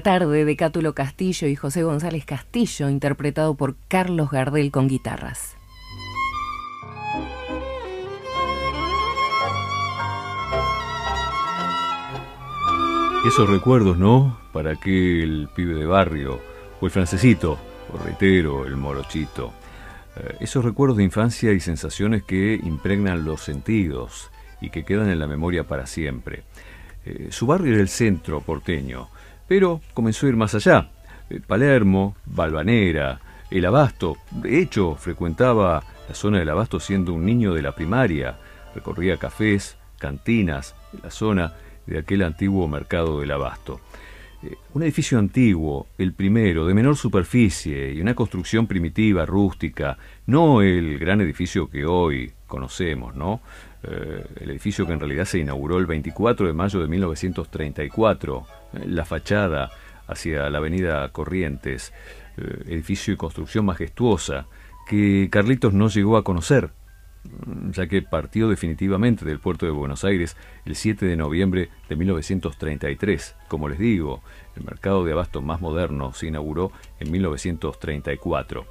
Tarde 0.00 0.44
de 0.44 0.56
Cátulo 0.56 0.94
Castillo 0.94 1.46
y 1.46 1.54
José 1.54 1.82
González 1.82 2.24
Castillo, 2.24 2.88
interpretado 2.88 3.54
por 3.54 3.76
Carlos 3.86 4.30
Gardel 4.30 4.70
con 4.70 4.88
guitarras. 4.88 5.56
Esos 13.26 13.50
recuerdos, 13.50 13.98
¿no? 13.98 14.38
Para 14.54 14.72
aquel 14.72 15.48
pibe 15.54 15.74
de 15.74 15.84
barrio, 15.84 16.40
o 16.80 16.86
el 16.86 16.90
francesito, 16.90 17.58
o 17.92 17.98
reitero, 18.02 18.66
el 18.66 18.76
morochito. 18.76 19.52
Eh, 20.16 20.36
esos 20.40 20.64
recuerdos 20.64 20.96
de 20.96 21.04
infancia 21.04 21.52
y 21.52 21.60
sensaciones 21.60 22.22
que 22.22 22.58
impregnan 22.62 23.26
los 23.26 23.42
sentidos 23.42 24.30
y 24.62 24.70
que 24.70 24.84
quedan 24.84 25.10
en 25.10 25.18
la 25.18 25.26
memoria 25.26 25.64
para 25.64 25.86
siempre. 25.86 26.44
Eh, 27.04 27.28
su 27.30 27.46
barrio 27.46 27.72
era 27.72 27.82
el 27.82 27.88
centro 27.88 28.40
porteño, 28.40 29.08
pero 29.48 29.80
comenzó 29.94 30.26
a 30.26 30.28
ir 30.28 30.36
más 30.36 30.54
allá. 30.54 30.90
Eh, 31.28 31.40
Palermo, 31.46 32.16
Balvanera, 32.26 33.20
El 33.50 33.64
Abasto, 33.64 34.16
de 34.30 34.60
hecho 34.60 34.94
frecuentaba 34.96 35.82
la 36.08 36.14
zona 36.14 36.38
del 36.38 36.50
Abasto 36.50 36.80
siendo 36.80 37.14
un 37.14 37.24
niño 37.24 37.54
de 37.54 37.62
la 37.62 37.74
primaria. 37.74 38.38
Recorría 38.74 39.16
cafés, 39.16 39.76
cantinas, 39.98 40.74
la 41.02 41.10
zona 41.10 41.54
de 41.86 41.98
aquel 41.98 42.22
antiguo 42.22 42.68
mercado 42.68 43.20
del 43.20 43.30
Abasto. 43.30 43.80
Eh, 44.42 44.56
un 44.72 44.82
edificio 44.82 45.18
antiguo, 45.18 45.86
el 45.98 46.12
primero, 46.14 46.66
de 46.66 46.74
menor 46.74 46.96
superficie 46.96 47.92
y 47.92 48.00
una 48.00 48.14
construcción 48.14 48.66
primitiva, 48.66 49.26
rústica, 49.26 49.98
no 50.26 50.62
el 50.62 50.98
gran 50.98 51.20
edificio 51.20 51.68
que 51.68 51.84
hoy 51.84 52.32
conocemos, 52.50 53.16
¿no? 53.16 53.40
Eh, 53.82 54.26
el 54.40 54.50
edificio 54.50 54.86
que 54.86 54.92
en 54.92 55.00
realidad 55.00 55.24
se 55.24 55.38
inauguró 55.38 55.78
el 55.78 55.86
24 55.86 56.46
de 56.46 56.52
mayo 56.52 56.80
de 56.80 56.88
1934, 56.88 58.46
eh, 58.74 58.84
la 58.86 59.06
fachada 59.06 59.70
hacia 60.06 60.50
la 60.50 60.58
avenida 60.58 61.08
Corrientes, 61.08 61.94
edificio 62.66 63.12
y 63.12 63.16
construcción 63.16 63.66
majestuosa 63.66 64.46
que 64.88 65.28
Carlitos 65.30 65.74
no 65.74 65.88
llegó 65.88 66.16
a 66.16 66.24
conocer 66.24 66.70
Mm, 67.22 67.72
ya 67.72 67.86
que 67.86 68.00
partió 68.00 68.48
definitivamente 68.48 69.26
del 69.26 69.40
puerto 69.40 69.66
de 69.66 69.72
Buenos 69.72 70.04
Aires 70.04 70.36
el 70.64 70.74
7 70.74 71.04
de 71.04 71.16
noviembre 71.16 71.68
de 71.88 71.96
1933. 71.96 73.36
Como 73.48 73.68
les 73.68 73.78
digo, 73.78 74.22
el 74.56 74.64
mercado 74.64 75.04
de 75.04 75.12
abasto 75.12 75.42
más 75.42 75.60
moderno 75.60 76.12
se 76.14 76.28
inauguró 76.28 76.72
en 76.98 77.10
1934. 77.10 78.66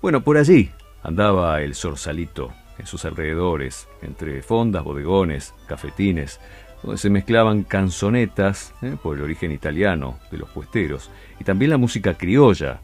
Bueno, 0.00 0.24
por 0.24 0.38
allí 0.38 0.70
andaba 1.02 1.60
el 1.60 1.74
Sorsalito, 1.74 2.52
en 2.78 2.86
sus 2.86 3.04
alrededores, 3.04 3.88
entre 4.02 4.42
fondas, 4.42 4.84
bodegones, 4.84 5.54
cafetines, 5.66 6.40
donde 6.82 6.98
se 6.98 7.10
mezclaban 7.10 7.62
canzonetas 7.62 8.74
¿eh? 8.82 8.96
por 9.00 9.16
el 9.16 9.22
origen 9.22 9.52
italiano 9.52 10.18
de 10.30 10.38
los 10.38 10.50
puesteros 10.50 11.10
y 11.38 11.44
también 11.44 11.70
la 11.70 11.78
música 11.78 12.14
criolla 12.14 12.80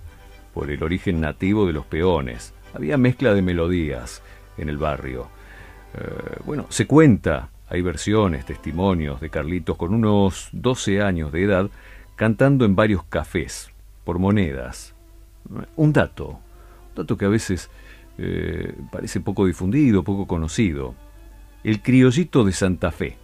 por 0.54 0.70
el 0.70 0.82
origen 0.82 1.20
nativo 1.20 1.66
de 1.66 1.72
los 1.72 1.84
peones. 1.86 2.54
Había 2.74 2.96
mezcla 2.96 3.34
de 3.34 3.42
melodías 3.42 4.22
en 4.56 4.68
el 4.68 4.76
barrio. 4.76 5.28
Eh, 5.94 6.40
bueno, 6.44 6.66
se 6.68 6.86
cuenta, 6.86 7.50
hay 7.68 7.82
versiones, 7.82 8.44
testimonios 8.44 9.20
de 9.20 9.30
Carlitos 9.30 9.76
con 9.76 9.94
unos 9.94 10.48
12 10.52 11.02
años 11.02 11.32
de 11.32 11.44
edad 11.44 11.70
cantando 12.16 12.64
en 12.64 12.74
varios 12.74 13.04
cafés, 13.04 13.70
por 14.04 14.18
monedas. 14.18 14.94
Un 15.76 15.92
dato, 15.92 16.28
un 16.28 16.94
dato 16.96 17.16
que 17.16 17.24
a 17.24 17.28
veces 17.28 17.70
eh, 18.18 18.74
parece 18.90 19.20
poco 19.20 19.46
difundido, 19.46 20.02
poco 20.02 20.26
conocido. 20.26 20.94
El 21.62 21.80
criollito 21.82 22.44
de 22.44 22.52
Santa 22.52 22.90
Fe. 22.90 23.16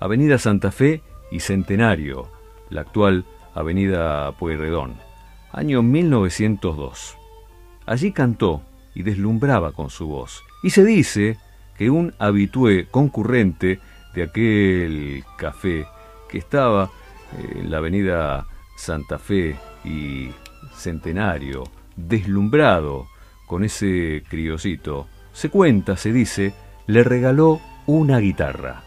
Avenida 0.00 0.38
Santa 0.38 0.70
Fe 0.70 1.02
y 1.30 1.40
Centenario, 1.40 2.30
la 2.70 2.82
actual 2.82 3.24
Avenida 3.54 4.32
Pueyrredón, 4.32 4.94
año 5.52 5.82
1902. 5.82 7.16
Allí 7.86 8.12
cantó 8.12 8.62
y 8.94 9.02
deslumbraba 9.02 9.72
con 9.72 9.90
su 9.90 10.06
voz. 10.06 10.42
Y 10.62 10.70
se 10.70 10.84
dice 10.84 11.38
que 11.76 11.90
un 11.90 12.14
habitué 12.18 12.86
concurrente 12.90 13.80
de 14.14 14.22
aquel 14.22 15.24
café 15.36 15.86
que 16.28 16.38
estaba 16.38 16.90
en 17.38 17.70
la 17.70 17.78
avenida 17.78 18.46
Santa 18.76 19.18
Fe 19.18 19.56
y 19.84 20.30
Centenario, 20.74 21.64
deslumbrado 21.96 23.06
con 23.46 23.64
ese 23.64 24.22
criosito, 24.28 25.06
se 25.32 25.48
cuenta, 25.50 25.96
se 25.96 26.12
dice, 26.12 26.54
le 26.86 27.02
regaló 27.02 27.60
una 27.86 28.18
guitarra. 28.18 28.83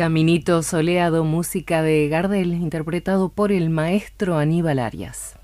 Caminito 0.00 0.62
Soleado, 0.62 1.24
música 1.24 1.82
de 1.82 2.08
Gardel, 2.08 2.54
interpretado 2.54 3.28
por 3.28 3.52
el 3.52 3.68
maestro 3.68 4.38
Aníbal 4.38 4.78
Arias. 4.78 5.36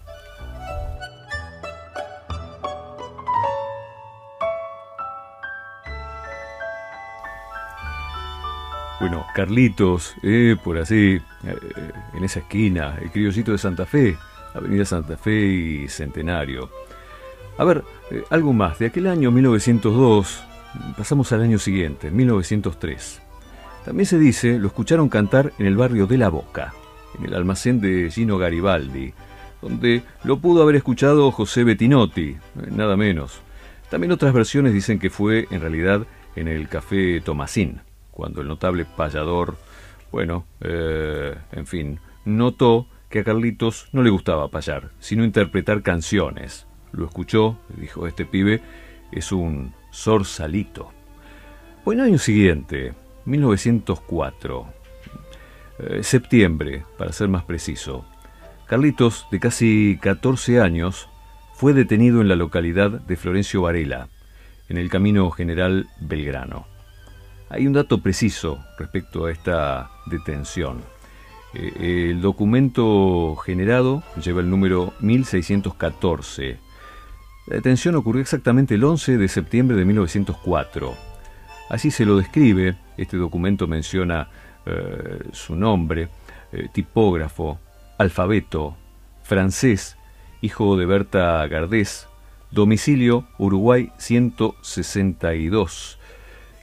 Bueno, 8.99 9.27
Carlitos, 9.35 10.15
eh, 10.23 10.57
por 10.65 10.79
así, 10.79 11.21
eh, 11.45 11.57
en 12.15 12.25
esa 12.25 12.39
esquina, 12.39 12.99
el 13.03 13.11
criollito 13.11 13.53
de 13.53 13.59
Santa 13.59 13.85
Fe, 13.85 14.17
Avenida 14.55 14.87
Santa 14.87 15.19
Fe 15.19 15.35
y 15.39 15.89
Centenario. 15.89 16.71
A 17.59 17.65
ver, 17.65 17.85
eh, 18.11 18.25
algo 18.31 18.55
más. 18.55 18.79
De 18.79 18.87
aquel 18.87 19.07
año 19.07 19.31
1902, 19.31 20.43
pasamos 20.97 21.31
al 21.33 21.43
año 21.43 21.59
siguiente, 21.59 22.11
1903. 22.11 23.26
También 23.87 24.07
se 24.07 24.19
dice, 24.19 24.59
lo 24.59 24.67
escucharon 24.67 25.09
cantar 25.09 25.53
en 25.61 25.67
el 25.67 25.77
barrio 25.77 26.09
de 26.09 26.19
La 26.19 26.29
Boca, 26.29 26.75
en 27.17 27.25
el 27.25 27.35
almacén 27.35 27.81
de 27.81 28.11
Gino 28.11 28.37
Garibaldi, 28.37 29.15
donde 29.63 30.03
lo 30.25 30.41
pudo 30.41 30.65
haber 30.65 30.75
escuchado 30.75 31.31
José 31.31 31.63
Bettinotti, 31.63 32.31
eh, 32.31 32.37
nada 32.73 32.97
menos. 32.97 33.39
También 33.89 34.11
otras 34.11 34.35
versiones 34.35 34.73
dicen 34.73 34.99
que 34.99 35.09
fue, 35.09 35.47
en 35.53 35.61
realidad, 35.61 36.05
en 36.35 36.49
el 36.49 36.69
Café 36.69 37.21
Tomasín, 37.21 37.81
cuando 38.11 38.41
el 38.41 38.49
notable 38.49 38.87
payador, 38.87 39.57
bueno, 40.11 40.47
eh, 40.63 41.37
en 41.53 41.67
fin, 41.69 42.01
notó 42.25 42.89
que 43.09 43.21
a 43.21 43.25
Carlitos 43.25 43.89
no 43.93 44.03
le 44.03 44.11
gustaba 44.11 44.49
payar, 44.49 44.91
sino 44.99 45.25
interpretar 45.25 45.83
canciones. 45.83 46.67
Lo 46.91 47.07
escuchó 47.07 47.61
dijo, 47.77 48.09
este 48.09 48.25
pibe 48.27 48.63
es 49.13 49.31
un 49.31 49.75
sorsalito. 49.93 50.91
Bueno, 51.85 52.03
año 52.03 52.19
siguiente, 52.19 52.93
1904, 53.27 54.67
eh, 55.79 56.03
septiembre, 56.03 56.85
para 56.97 57.13
ser 57.13 57.29
más 57.29 57.45
preciso, 57.45 58.05
Carlitos, 58.67 59.27
de 59.31 59.39
casi 59.39 59.99
14 60.03 60.61
años, 60.61 61.09
fue 61.55 61.73
detenido 61.73 62.21
en 62.21 62.29
la 62.29 62.35
localidad 62.35 62.91
de 62.91 63.17
Florencio 63.17 63.63
Varela, 63.63 64.09
en 64.69 64.77
el 64.77 64.91
Camino 64.91 65.31
General 65.31 65.87
Belgrano. 66.01 66.67
Hay 67.49 67.67
un 67.69 67.73
dato 67.75 68.03
preciso 68.03 68.59
respecto 68.77 69.27
a 69.27 69.31
esta 69.31 69.91
detención. 70.07 70.83
Eh, 71.55 72.11
el 72.11 72.21
documento 72.21 73.37
generado 73.37 74.03
lleva 74.21 74.41
el 74.41 74.51
número 74.51 74.93
1614. 74.99 76.59
La 77.47 77.57
detención 77.57 77.95
ocurrió 77.95 78.21
exactamente 78.21 78.75
el 78.75 78.83
11 78.83 79.17
de 79.17 79.29
septiembre 79.29 79.77
de 79.77 79.85
1904. 79.85 80.95
Así 81.71 81.93
se 81.93 82.05
lo 82.05 82.17
describe, 82.17 82.77
este 82.97 83.17
documento 83.17 83.67
menciona 83.67 84.29
eh, 84.65 85.25
su 85.33 85.57
nombre, 85.57 86.09
eh, 86.53 86.69
tipógrafo, 86.73 87.59
alfabeto, 87.99 88.77
francés, 89.23 89.97
hijo 90.41 90.77
de 90.77 90.87
Berta 90.87 91.47
Gardés, 91.47 92.09
domicilio 92.51 93.27
Uruguay 93.39 93.93
162. 93.99 95.99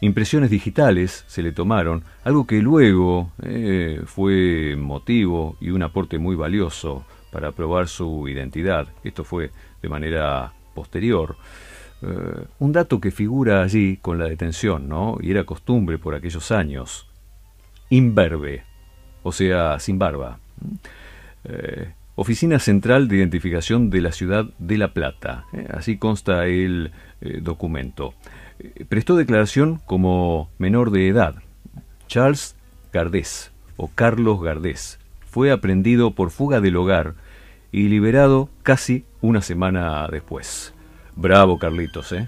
Impresiones 0.02 0.50
digitales 0.50 1.24
se 1.28 1.42
le 1.42 1.54
tomaron, 1.54 2.04
algo 2.26 2.46
que 2.46 2.62
luego 2.62 3.32
eh, 3.42 4.02
fue 4.06 4.76
motivo 4.78 5.56
y 5.62 5.70
un 5.70 5.82
aporte 5.82 6.20
muy 6.20 6.36
valioso 6.36 7.06
para 7.32 7.54
probar 7.54 7.88
su 7.88 8.28
identidad. 8.28 8.90
Esto 9.04 9.24
fue 9.24 9.52
de 9.82 9.90
manera 9.90 10.52
posterior. 10.74 11.38
Eh, 12.04 12.46
un 12.60 12.72
dato 12.72 13.00
que 13.00 13.12
figura 13.12 13.64
allí 13.64 13.98
con 13.98 14.20
la 14.20 14.26
detención, 14.26 14.90
¿no? 14.90 15.18
Y 15.22 15.32
era 15.32 15.46
costumbre 15.46 15.98
por 15.98 16.16
aquellos 16.16 16.52
años. 16.52 17.08
Imberbe, 17.90 18.64
o 19.24 19.32
sea, 19.32 19.80
sin 19.80 19.98
barba. 19.98 20.40
Eh, 21.46 21.92
Oficina 22.16 22.60
Central 22.60 23.08
de 23.08 23.18
Identificación 23.18 23.90
de 23.90 24.02
la 24.02 24.12
Ciudad 24.12 24.46
de 24.60 24.78
La 24.78 24.94
Plata. 24.94 25.46
así 25.72 25.98
consta 25.98 26.46
el 26.46 26.92
documento 27.42 28.14
prestó 28.88 29.16
declaración 29.16 29.82
como 29.86 30.50
menor 30.58 30.92
de 30.92 31.08
edad. 31.08 31.36
Charles 32.08 32.56
Gardés, 32.92 33.52
o 33.78 33.90
Carlos 33.94 34.42
Gardés, 34.42 35.00
fue 35.26 35.52
aprendido 35.52 36.12
por 36.12 36.32
fuga 36.32 36.62
del 36.62 36.76
hogar 36.76 37.16
y 37.72 37.88
liberado 37.88 38.50
casi 38.62 39.06
una 39.22 39.42
semana 39.42 40.08
después. 40.12 40.73
Bravo, 41.16 41.58
Carlitos, 41.60 42.12
¿eh? 42.12 42.28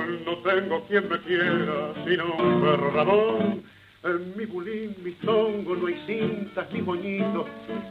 quiera, 1.25 1.93
sino 2.05 2.25
un 2.35 2.61
perro 2.61 2.91
rabón. 2.91 3.63
En 4.03 4.35
mi 4.35 4.45
bulín, 4.45 4.95
mi 5.03 5.11
tongo, 5.11 5.75
no 5.75 5.85
hay 5.87 5.95
cintas 6.07 6.65
ni 6.73 6.81
moñitos, 6.81 7.45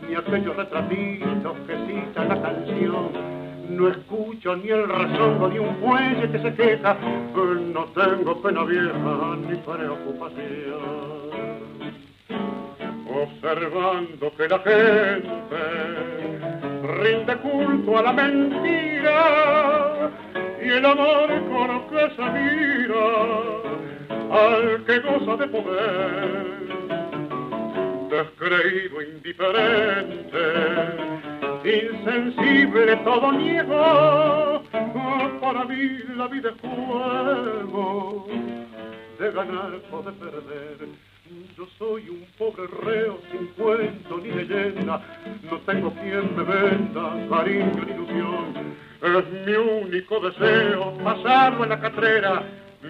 ni 0.09 0.15
aquellos 0.17 0.57
retratitos 0.57 1.57
que 1.67 1.77
citan 1.87 2.29
la 2.29 2.43
canción. 2.43 3.13
No 3.71 3.89
escucho 3.89 4.57
ni 4.57 4.71
el 4.71 4.89
rezongo 4.89 5.49
de 5.49 5.61
un 5.61 5.77
fuelle 5.77 6.29
que 6.33 6.39
se 6.41 6.55
queja, 6.55 6.97
no 7.73 7.85
tengo 7.85 8.43
pena 8.43 8.65
vieja 8.65 9.37
ni 9.49 9.57
preocupación. 9.59 11.21
Observando 13.09 14.33
que 14.37 14.49
la 14.49 14.59
gente 14.59 15.57
rinde 17.01 17.37
culto 17.37 17.99
a 17.99 18.03
la 18.03 18.13
mentira, 18.13 20.11
y 20.63 20.69
el 20.69 20.85
amor 20.85 21.29
con 21.49 21.89
que 21.89 22.11
se 22.17 22.23
mira 22.23 23.07
al 24.31 24.85
que 24.85 24.99
goza 25.01 25.37
de 25.37 25.49
poder, 25.49 26.47
descreído, 28.11 29.03
indiferente, 29.03 30.45
insensible, 31.65 32.97
todo 32.97 33.33
niego, 33.33 34.63
para 35.41 35.65
mí 35.65 35.99
la 36.17 36.29
vida 36.29 36.51
es 36.51 36.61
juego, 36.61 38.27
de 39.19 39.33
ganar 39.33 39.81
o 39.91 40.03
de 40.03 40.13
perder. 40.13 41.10
Yo 41.57 41.67
soy 41.79 42.09
un 42.09 42.27
pobre 42.39 42.67
reo 42.67 43.19
sin 43.31 43.47
cuento 43.49 44.19
ni 44.19 44.31
leyenda, 44.31 45.03
no 45.51 45.59
tengo 45.59 45.93
quien 45.95 46.37
me 46.37 46.43
venda 46.43 47.27
cariño 47.29 47.85
ni 47.87 47.93
ilusión 47.93 48.81
es 49.03 49.47
mi 49.47 49.55
único 49.55 50.21
deseo, 50.21 50.93
pasarlo 51.03 51.65
en 51.65 51.71
la 51.71 51.81
catrera. 51.81 52.43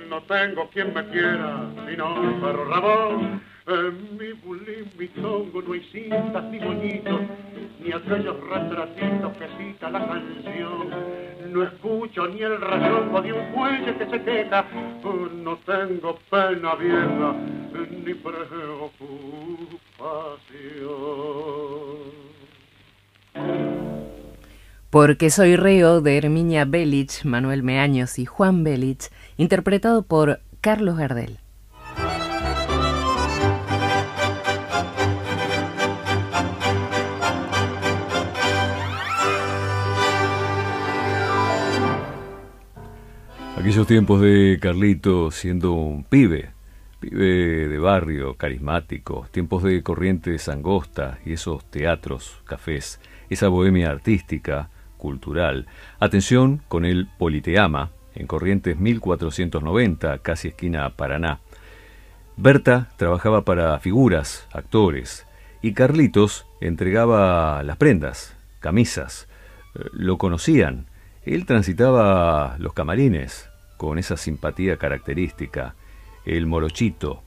No 0.09 0.22
tengo 0.22 0.68
quien 0.70 0.93
me 0.93 1.07
quiera, 1.07 1.66
sino 1.88 2.41
perro 2.41 2.64
rabón. 2.64 3.41
En 3.66 4.16
mi 4.18 4.32
bulín, 4.32 4.91
mi 4.99 5.07
tongo, 5.09 5.62
no 5.62 5.72
hay 5.72 5.80
cintas 5.93 6.43
ni 6.45 6.59
moñitos, 6.59 7.20
ni 7.78 7.93
aquellos 7.93 8.36
retratitos 8.49 9.32
que 9.36 9.47
cita 9.59 9.91
la 9.91 10.05
canción. 10.05 10.91
No 11.53 11.62
escucho 11.62 12.26
ni 12.26 12.43
el 12.43 12.61
rasongo 12.61 13.22
de 13.22 13.32
un 13.32 13.53
cuello 13.53 13.99
que 13.99 14.07
se 14.07 14.22
queja, 14.22 14.64
no 15.45 15.57
tengo 15.59 16.18
pena 16.28 16.74
vieja, 16.74 17.34
ni 17.91 18.14
preocupación. 18.14 18.91
Porque 24.91 25.30
soy 25.30 25.57
reo 25.57 26.01
de 26.01 26.16
Herminia 26.16 26.64
Belich, 26.64 27.24
Manuel 27.24 27.62
Meaños 27.62 28.18
y 28.18 28.26
Juan 28.26 28.64
Belich, 28.64 29.11
interpretado 29.36 30.03
por 30.03 30.41
Carlos 30.61 30.97
Gardel. 30.97 31.38
Aquellos 43.57 43.86
tiempos 43.86 44.20
de 44.22 44.59
Carlito 44.61 45.30
siendo 45.30 45.74
un 45.74 46.03
pibe, 46.03 46.51
Pibe 47.01 47.68
de 47.68 47.78
barrio, 47.78 48.34
carismático, 48.34 49.26
tiempos 49.30 49.62
de 49.62 49.82
corrientes 49.82 50.51
angosta 50.51 51.18
y 51.24 51.32
esos 51.32 51.64
teatros, 51.64 52.42
cafés, 52.44 53.01
esa 53.30 53.48
bohemia 53.48 53.90
artística, 53.90 54.68
cultural. 54.98 55.66
Atención 55.98 56.61
con 56.68 56.84
el 56.84 57.09
Politeama, 57.18 57.90
en 58.14 58.26
Corrientes 58.26 58.78
1490, 58.78 60.18
casi 60.18 60.48
esquina 60.48 60.90
Paraná. 60.90 61.40
Berta 62.36 62.90
trabajaba 62.96 63.46
para 63.46 63.78
figuras, 63.78 64.46
actores, 64.53 65.26
y 65.62 65.72
Carlitos 65.72 66.46
entregaba 66.61 67.62
las 67.62 67.76
prendas, 67.76 68.36
camisas. 68.61 69.26
Eh, 69.74 69.84
lo 69.92 70.18
conocían. 70.18 70.86
Él 71.24 71.46
transitaba 71.46 72.57
los 72.59 72.72
camarines 72.72 73.48
con 73.76 73.98
esa 73.98 74.16
simpatía 74.16 74.76
característica, 74.76 75.74
el 76.37 76.47
morochito 76.47 77.22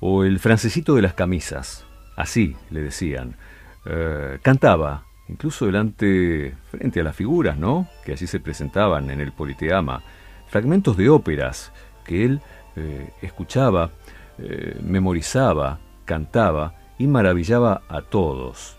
o 0.00 0.24
el 0.24 0.38
francesito 0.38 0.94
de 0.94 1.02
las 1.02 1.14
camisas, 1.14 1.84
así 2.16 2.56
le 2.70 2.82
decían. 2.82 3.36
Eh, 3.84 4.38
cantaba, 4.42 5.04
incluso 5.28 5.66
delante, 5.66 6.54
frente 6.70 7.00
a 7.00 7.04
las 7.04 7.14
figuras, 7.14 7.58
¿no? 7.58 7.88
Que 8.04 8.14
así 8.14 8.26
se 8.26 8.40
presentaban 8.40 9.10
en 9.10 9.20
el 9.20 9.32
Politeama, 9.32 10.02
fragmentos 10.48 10.96
de 10.96 11.08
óperas 11.08 11.72
que 12.04 12.24
él 12.24 12.40
eh, 12.76 13.10
escuchaba, 13.20 13.90
eh, 14.38 14.78
memorizaba, 14.82 15.78
cantaba 16.04 16.74
y 16.98 17.06
maravillaba 17.06 17.82
a 17.88 18.02
todos. 18.02 18.78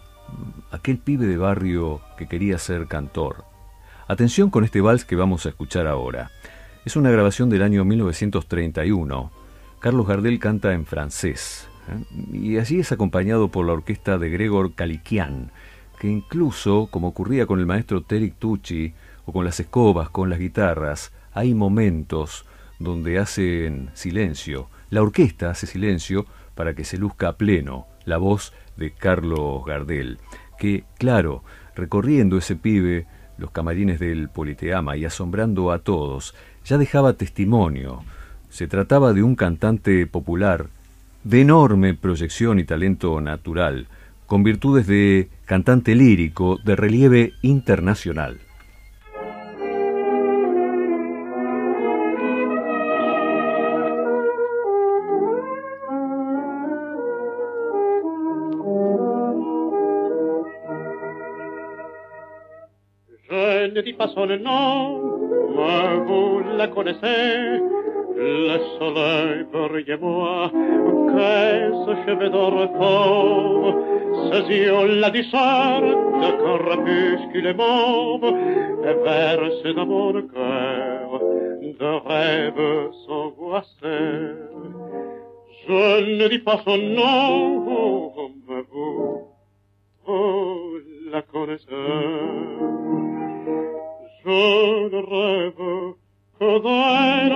Aquel 0.71 0.97
pibe 0.97 1.27
de 1.27 1.37
barrio 1.37 2.01
que 2.17 2.27
quería 2.27 2.57
ser 2.57 2.87
cantor. 2.87 3.45
Atención 4.07 4.49
con 4.49 4.63
este 4.63 4.81
vals 4.81 5.05
que 5.05 5.15
vamos 5.15 5.45
a 5.45 5.49
escuchar 5.49 5.87
ahora. 5.87 6.31
Es 6.85 6.95
una 6.95 7.11
grabación 7.11 7.49
del 7.49 7.61
año 7.61 7.83
1931. 7.85 9.36
Carlos 9.79 10.07
Gardel 10.07 10.39
canta 10.39 10.73
en 10.73 10.85
francés. 10.85 11.67
¿eh? 11.87 12.03
Y 12.33 12.57
allí 12.57 12.79
es 12.79 12.91
acompañado 12.91 13.49
por 13.49 13.65
la 13.65 13.73
orquesta 13.73 14.17
de 14.17 14.29
Gregor 14.29 14.73
Kalikian, 14.73 15.51
que 15.99 16.07
incluso, 16.07 16.87
como 16.91 17.09
ocurría 17.09 17.45
con 17.45 17.59
el 17.59 17.65
maestro 17.65 18.01
Terik 18.01 18.35
Tucci, 18.35 18.93
o 19.25 19.33
con 19.33 19.45
las 19.45 19.59
escobas, 19.59 20.09
con 20.09 20.29
las 20.29 20.39
guitarras, 20.39 21.11
hay 21.33 21.53
momentos 21.53 22.45
donde 22.79 23.19
hacen 23.19 23.89
silencio. 23.93 24.69
La 24.89 25.01
orquesta 25.01 25.49
hace 25.49 25.67
silencio 25.67 26.25
para 26.55 26.73
que 26.73 26.83
se 26.83 26.97
luzca 26.97 27.29
a 27.29 27.37
pleno 27.37 27.87
la 28.05 28.17
voz 28.17 28.53
de 28.77 28.91
Carlos 28.91 29.63
Gardel, 29.65 30.17
que, 30.57 30.85
claro, 30.97 31.43
recorriendo 31.75 32.37
ese 32.37 32.55
pibe 32.55 33.05
los 33.37 33.51
camarines 33.51 33.99
del 33.99 34.29
Politeama 34.29 34.97
y 34.97 35.05
asombrando 35.05 35.71
a 35.71 35.79
todos, 35.79 36.33
ya 36.65 36.77
dejaba 36.77 37.13
testimonio. 37.13 38.03
Se 38.49 38.67
trataba 38.67 39.13
de 39.13 39.23
un 39.23 39.35
cantante 39.35 40.07
popular, 40.07 40.67
de 41.23 41.41
enorme 41.41 41.93
proyección 41.93 42.59
y 42.59 42.63
talento 42.63 43.19
natural, 43.21 43.87
con 44.25 44.43
virtudes 44.43 44.87
de 44.87 45.29
cantante 45.45 45.95
lírico 45.95 46.57
de 46.63 46.75
relieve 46.75 47.33
internacional. 47.41 48.39
la. 66.57 67.86
Le 68.19 68.57
soleil 68.79 69.45
brille 69.53 69.97
moi, 70.01 70.49
qu'est-ce 70.51 71.91
cheveux 72.03 72.29
de 72.29 72.45
repos, 72.59 73.73
ses 74.31 74.53
yeux 74.53 74.99
la 74.99 75.11
discernent 75.11 76.19
de 76.21 76.31
crépuscule 76.41 77.53
mauve, 77.55 78.25
et 78.83 78.95
verse 79.03 79.75
dans 79.75 79.85
mon 79.85 80.13
cœur 80.13 81.21
de 81.61 82.07
rêves 82.07 82.91
s'angoisser. 83.05 84.33
Je 85.67 86.17
ne 86.17 86.27
dis 86.27 86.39
pas 86.39 86.59
son 86.65 86.77
nom, 86.77 88.31
mais 88.49 88.63
vous, 88.71 89.27
vous 90.07 90.79
la 91.11 91.21
connaissez. 91.21 91.65
Je 94.25 94.95
rêve 95.13 95.93
d'elle, 96.39 97.33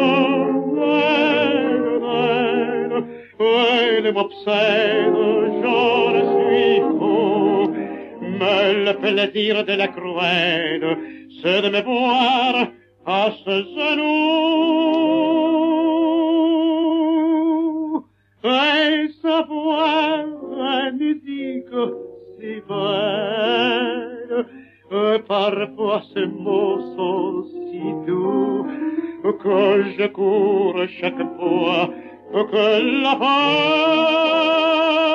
d'elle, 0.75 1.99
d'elle, 2.01 3.03
elle 3.39 4.13
m'obsède, 4.13 5.21
je 5.61 5.77
le 6.15 6.21
suis 6.33 6.79
fou. 6.97 7.73
Mais 8.21 8.73
le 8.85 8.93
plaisir 8.93 9.53
de 9.65 9.73
la 9.73 9.87
cruelle, 9.87 10.97
c'est 11.41 11.61
de 11.63 11.69
me 11.69 11.81
voir 11.81 12.67
à 13.05 13.31
ses 13.43 13.63
genoux. 13.75 14.41
Et 18.43 19.09
savoir 19.21 20.25
la 20.57 20.91
musique 20.91 21.77
si 22.39 22.53
belle, 22.67 24.45
parfois 25.27 26.01
ces 26.13 26.25
mots 26.25 26.81
sont 26.95 27.43
si 27.69 27.83
doux 28.07 28.60
que 29.23 29.83
je 29.97 30.07
cours 30.07 30.85
chaque 30.99 31.23
fois 31.37 31.89
que 32.33 33.03
la 33.03 33.15
parole 33.15 35.10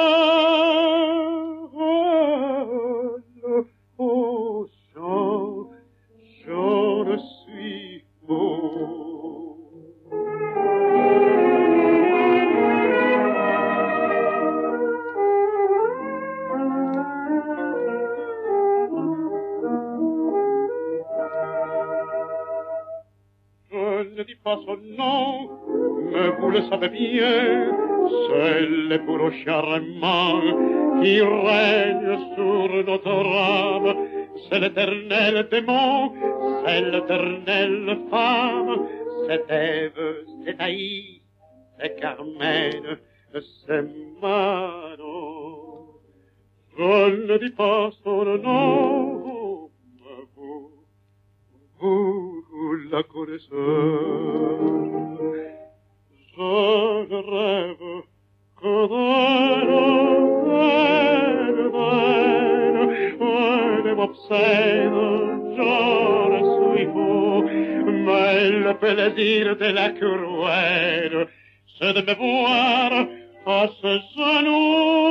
pas 24.46 24.60
son 24.64 24.78
nom, 24.96 25.50
mais 26.12 26.28
vous 26.38 26.50
le 26.50 26.62
savez 26.70 26.88
bien, 26.88 27.66
c'est 28.26 28.60
le 28.90 28.96
bourreau 29.04 29.32
charmant 29.44 30.40
qui 31.02 31.20
règne 31.20 32.16
sur 32.36 32.68
notre 32.90 33.16
âme. 33.26 33.90
C'est 34.48 34.60
l'éternel 34.60 35.48
démon, 35.50 36.12
c'est 36.64 36.80
l'éternelle 36.92 37.98
femme, 38.08 38.86
c'est 39.26 39.50
Ève, 39.50 40.04
c'est 40.44 40.60
Aïe, 40.60 41.22
c'est 41.80 42.00
Carmen, 42.00 42.84
c'est 43.66 43.84
Manon. 44.22 45.56
Je 46.78 47.32
ne 47.32 47.36
dis 47.38 47.54
pas 47.56 47.90
son 48.04 48.24
nom, 48.46 49.15
la 52.96 53.02
connaissez. 53.02 53.50
Je 56.34 56.52
ne 57.10 57.20
rêve 57.34 57.88
que 58.60 58.74
d'elle, 58.90 59.74
d'elle, 61.52 61.64
elle 63.20 63.94
m'obsède, 63.96 65.00
je 65.58 65.72
suis 66.54 66.86
fou, 66.92 67.44
mais 68.06 68.50
le 68.66 68.72
plaisir 68.82 69.42
de 69.62 69.68
la 69.78 69.88
cruelle, 69.98 71.20
c'est 71.78 71.92
de 71.92 72.02
me 72.08 72.14
voir 72.24 72.92
à 73.46 73.48
ses 73.80 74.00
genoux, 74.16 75.05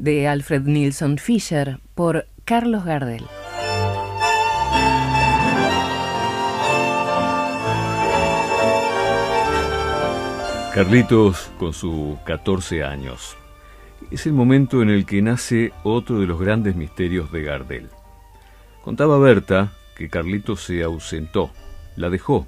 de 0.00 0.26
Alfred 0.26 0.62
Nilsson 0.62 1.18
Fischer 1.18 1.78
por 1.94 2.26
Carlos 2.46 2.86
Gardel. 2.86 3.26
Carlitos 10.74 11.50
con 11.58 11.74
sus 11.74 12.18
14 12.20 12.82
años. 12.82 13.36
Es 14.10 14.24
el 14.24 14.32
momento 14.32 14.80
en 14.80 14.88
el 14.88 15.04
que 15.04 15.20
nace 15.20 15.72
otro 15.82 16.18
de 16.18 16.26
los 16.26 16.40
grandes 16.40 16.76
misterios 16.76 17.30
de 17.30 17.42
Gardel. 17.42 17.90
Contaba 18.82 19.18
Berta 19.18 19.72
que 19.96 20.08
Carlitos 20.08 20.62
se 20.62 20.82
ausentó, 20.82 21.50
la 21.96 22.08
dejó, 22.08 22.46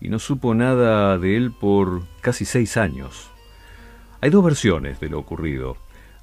y 0.00 0.08
no 0.08 0.18
supo 0.18 0.54
nada 0.54 1.16
de 1.18 1.36
él 1.36 1.52
por 1.52 2.02
casi 2.20 2.44
seis 2.44 2.76
años. 2.76 3.30
Hay 4.20 4.30
dos 4.30 4.44
versiones 4.44 4.98
de 4.98 5.08
lo 5.08 5.20
ocurrido. 5.20 5.76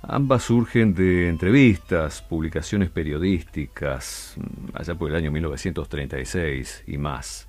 Ambas 0.04 0.44
surgen 0.44 0.94
de 0.94 1.28
entrevistas, 1.28 2.22
publicaciones 2.22 2.90
periodísticas, 2.90 4.36
mm, 4.38 4.76
allá 4.76 4.96
por 4.96 5.10
el 5.10 5.18
año 5.18 5.32
1936 5.32 6.84
y 6.88 6.98
más. 6.98 7.48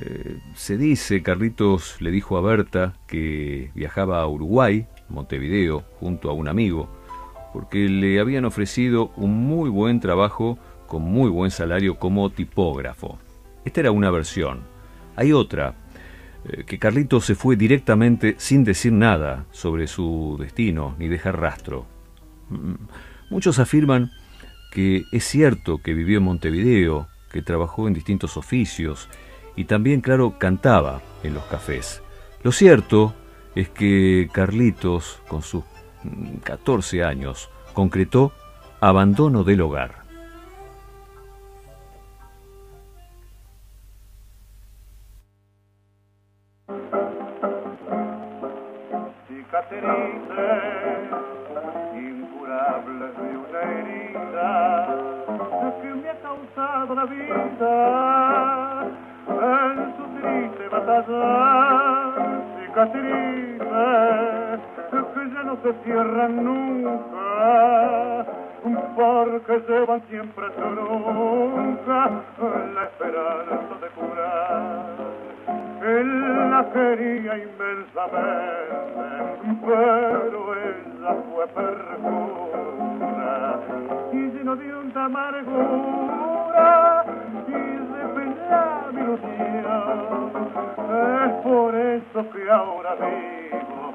Eh, 0.00 0.38
se 0.54 0.76
dice, 0.76 1.22
Carlitos 1.22 2.00
le 2.00 2.10
dijo 2.10 2.36
a 2.36 2.40
Berta 2.40 2.94
que 3.06 3.70
viajaba 3.74 4.20
a 4.20 4.26
Uruguay, 4.26 4.86
Montevideo, 5.08 5.84
junto 6.00 6.30
a 6.30 6.32
un 6.32 6.48
amigo, 6.48 6.88
porque 7.52 7.88
le 7.88 8.18
habían 8.18 8.44
ofrecido 8.44 9.12
un 9.16 9.46
muy 9.46 9.70
buen 9.70 10.00
trabajo 10.00 10.58
con 10.88 11.02
muy 11.02 11.30
buen 11.30 11.50
salario 11.50 11.98
como 11.98 12.30
tipógrafo. 12.30 13.18
Esta 13.64 13.80
era 13.80 13.92
una 13.92 14.10
versión. 14.10 14.60
Hay 15.14 15.32
otra, 15.32 15.74
que 16.66 16.78
Carlitos 16.78 17.24
se 17.24 17.34
fue 17.34 17.56
directamente 17.56 18.34
sin 18.38 18.64
decir 18.64 18.92
nada 18.92 19.46
sobre 19.52 19.86
su 19.86 20.36
destino 20.40 20.96
ni 20.98 21.08
dejar 21.08 21.40
rastro. 21.40 21.86
Mm, 22.50 22.74
muchos 23.30 23.58
afirman 23.58 24.10
que 24.72 25.04
es 25.12 25.24
cierto 25.24 25.78
que 25.78 25.94
vivió 25.94 26.18
en 26.18 26.24
Montevideo, 26.24 27.08
que 27.30 27.42
trabajó 27.42 27.86
en 27.86 27.94
distintos 27.94 28.36
oficios 28.36 29.08
y 29.54 29.64
también, 29.64 30.00
claro, 30.00 30.38
cantaba 30.38 31.02
en 31.22 31.34
los 31.34 31.44
cafés. 31.44 32.02
Lo 32.42 32.52
cierto 32.52 33.14
es 33.54 33.68
que 33.68 34.28
Carlitos, 34.32 35.20
con 35.28 35.42
sus 35.42 35.64
14 36.42 36.98
mm, 36.98 37.04
años, 37.04 37.50
concretó 37.74 38.32
abandono 38.80 39.44
del 39.44 39.60
hogar. 39.60 40.01
La 56.94 57.04
vida 57.04 58.86
en 59.28 59.94
su 59.96 60.04
triste 60.20 60.68
batalla, 60.68 62.14
cicatrices 62.58 63.52
que 65.14 65.22
ya 65.30 65.42
no 65.42 65.54
se 65.62 65.72
cierran 65.84 66.44
nunca, 66.44 68.26
porque 68.94 69.54
llevan 69.68 70.02
siempre 70.08 70.46
su 70.54 70.64
nunca 70.70 72.10
la 72.74 72.82
esperanza 72.84 73.74
de 73.80 73.88
curar. 73.94 74.82
Él 75.82 76.50
la 76.50 76.62
quería 76.72 77.38
inmensamente, 77.38 79.12
pero 79.64 80.54
ella 80.54 81.12
fue 81.32 81.44
perjura 81.48 83.32
y 84.12 84.16
lleno 84.30 84.52
de 84.56 84.74
un 84.74 84.92
amargura 84.96 86.41
mi 88.92 89.00
ilusión. 89.00 90.32
Es 91.24 91.32
por 91.42 91.74
eso 91.74 92.30
que 92.30 92.50
ahora 92.50 92.94
vivo 92.94 93.94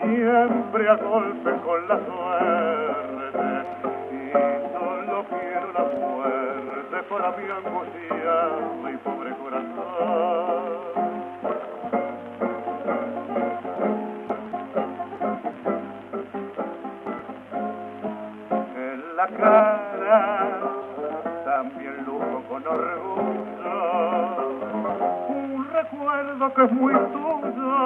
siempre 0.00 0.88
a 0.88 0.96
golpe 0.96 1.50
con 1.64 1.88
la 1.88 1.98
suerte. 2.06 3.66
Y 4.12 4.32
solo 4.72 5.24
quiero 5.28 5.72
la 5.72 5.84
suerte 5.90 6.96
para 7.08 7.28
mi 7.32 7.44
angustia, 7.50 8.34
mi 8.82 8.96
pobre 8.98 9.30
corazón. 9.36 10.44
En 18.76 19.16
la 19.16 19.26
cara 19.28 19.93
orgullo. 22.62 23.44
Recuerdo 25.72 26.54
que 26.54 26.64
es 26.64 26.72
muy 26.72 26.94
tuyo 26.94 27.76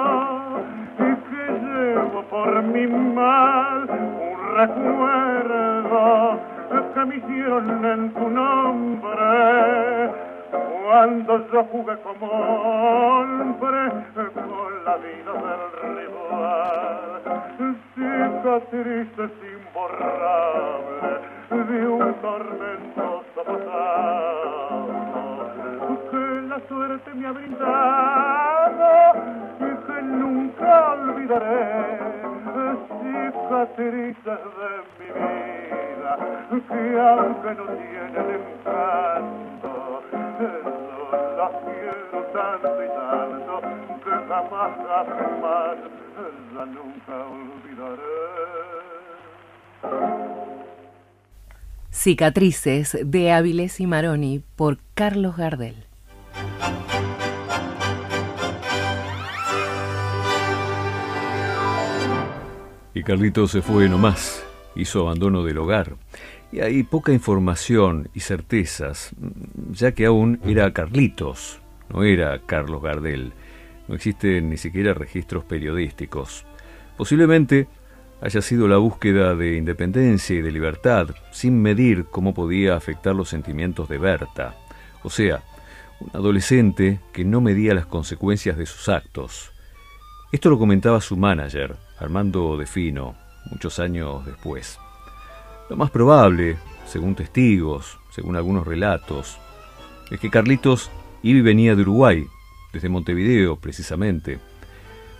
y 0.99 1.15
que 1.27 1.43
llevo 1.63 2.21
por 2.29 2.61
mi 2.63 2.87
mal. 2.87 3.89
Un 3.89 4.37
recuerdo 4.55 6.39
que 6.93 7.05
me 7.05 7.15
hicieron 7.15 7.85
en 7.85 8.13
tu 8.13 8.29
nombre. 8.29 10.11
Cuando 10.85 11.51
yo 11.51 11.63
jugué 11.65 11.97
como 11.97 12.27
hombre 12.27 13.91
con 14.33 14.85
la 14.85 14.95
vida 14.97 15.33
del 15.33 15.63
rival. 15.97 17.21
Cicatrices 17.95 19.31
imborrables 19.57 21.21
de 21.49 21.87
un 21.87 22.13
tormentoso 22.21 23.43
pasado 23.45 24.48
suerte 26.69 27.13
me 27.15 27.25
ha 27.25 27.31
brindado 27.31 28.85
y 29.59 29.71
que 29.87 30.01
nunca 30.03 30.91
olvidaré 30.93 31.97
cicatrices 33.01 34.41
de 34.59 34.71
mi 34.99 35.09
vida 35.17 36.11
que 36.69 36.99
aunque 36.99 37.51
no 37.55 37.65
tienen 37.65 38.27
encanto 38.39 39.71
no 40.39 41.05
las 41.37 41.53
quiero 41.65 42.19
tanto 42.33 42.69
y 42.83 42.87
tanto 42.87 43.53
que 44.03 44.11
jamás 44.29 44.71
jamás 44.85 45.77
ya 46.53 46.65
nunca 46.65 47.13
olvidaré 47.25 48.19
Cicatrices 51.89 52.97
de 53.03 53.31
Áviles 53.31 53.79
y 53.79 53.87
Maroni 53.87 54.43
por 54.55 54.77
Carlos 54.93 55.35
Gardel. 55.35 55.88
Y 62.99 63.03
Carlitos 63.03 63.51
se 63.51 63.61
fue 63.61 63.87
nomás, 63.87 64.45
hizo 64.75 64.99
abandono 64.99 65.45
del 65.45 65.59
hogar. 65.59 65.95
Y 66.51 66.59
hay 66.59 66.83
poca 66.83 67.13
información 67.13 68.09
y 68.13 68.19
certezas, 68.19 69.11
ya 69.71 69.93
que 69.93 70.05
aún 70.05 70.41
era 70.43 70.73
Carlitos, 70.73 71.61
no 71.87 72.03
era 72.03 72.37
Carlos 72.45 72.83
Gardel. 72.83 73.31
No 73.87 73.95
existen 73.95 74.49
ni 74.49 74.57
siquiera 74.57 74.93
registros 74.93 75.45
periodísticos. 75.45 76.45
Posiblemente 76.97 77.69
haya 78.19 78.41
sido 78.41 78.67
la 78.67 78.75
búsqueda 78.75 79.33
de 79.33 79.55
independencia 79.55 80.35
y 80.35 80.41
de 80.41 80.51
libertad, 80.51 81.07
sin 81.31 81.61
medir 81.61 82.03
cómo 82.03 82.33
podía 82.33 82.75
afectar 82.75 83.15
los 83.15 83.29
sentimientos 83.29 83.87
de 83.87 83.97
Berta. 83.97 84.55
O 85.03 85.09
sea, 85.09 85.41
un 86.01 86.09
adolescente 86.11 86.99
que 87.13 87.23
no 87.23 87.39
medía 87.39 87.73
las 87.73 87.85
consecuencias 87.85 88.57
de 88.57 88.65
sus 88.65 88.89
actos. 88.89 89.53
Esto 90.33 90.49
lo 90.49 90.59
comentaba 90.59 90.99
su 90.99 91.15
manager, 91.15 91.77
Armando 91.99 92.57
Defino, 92.57 93.15
muchos 93.51 93.79
años 93.79 94.25
después. 94.25 94.79
Lo 95.69 95.75
más 95.75 95.91
probable, 95.91 96.57
según 96.85 97.15
testigos, 97.15 97.97
según 98.09 98.35
algunos 98.35 98.65
relatos, 98.65 99.37
es 100.09 100.19
que 100.19 100.29
Carlitos 100.29 100.89
iba 101.21 101.39
y 101.39 101.41
venía 101.41 101.75
de 101.75 101.81
Uruguay, 101.81 102.25
desde 102.73 102.89
Montevideo 102.89 103.57
precisamente. 103.57 104.39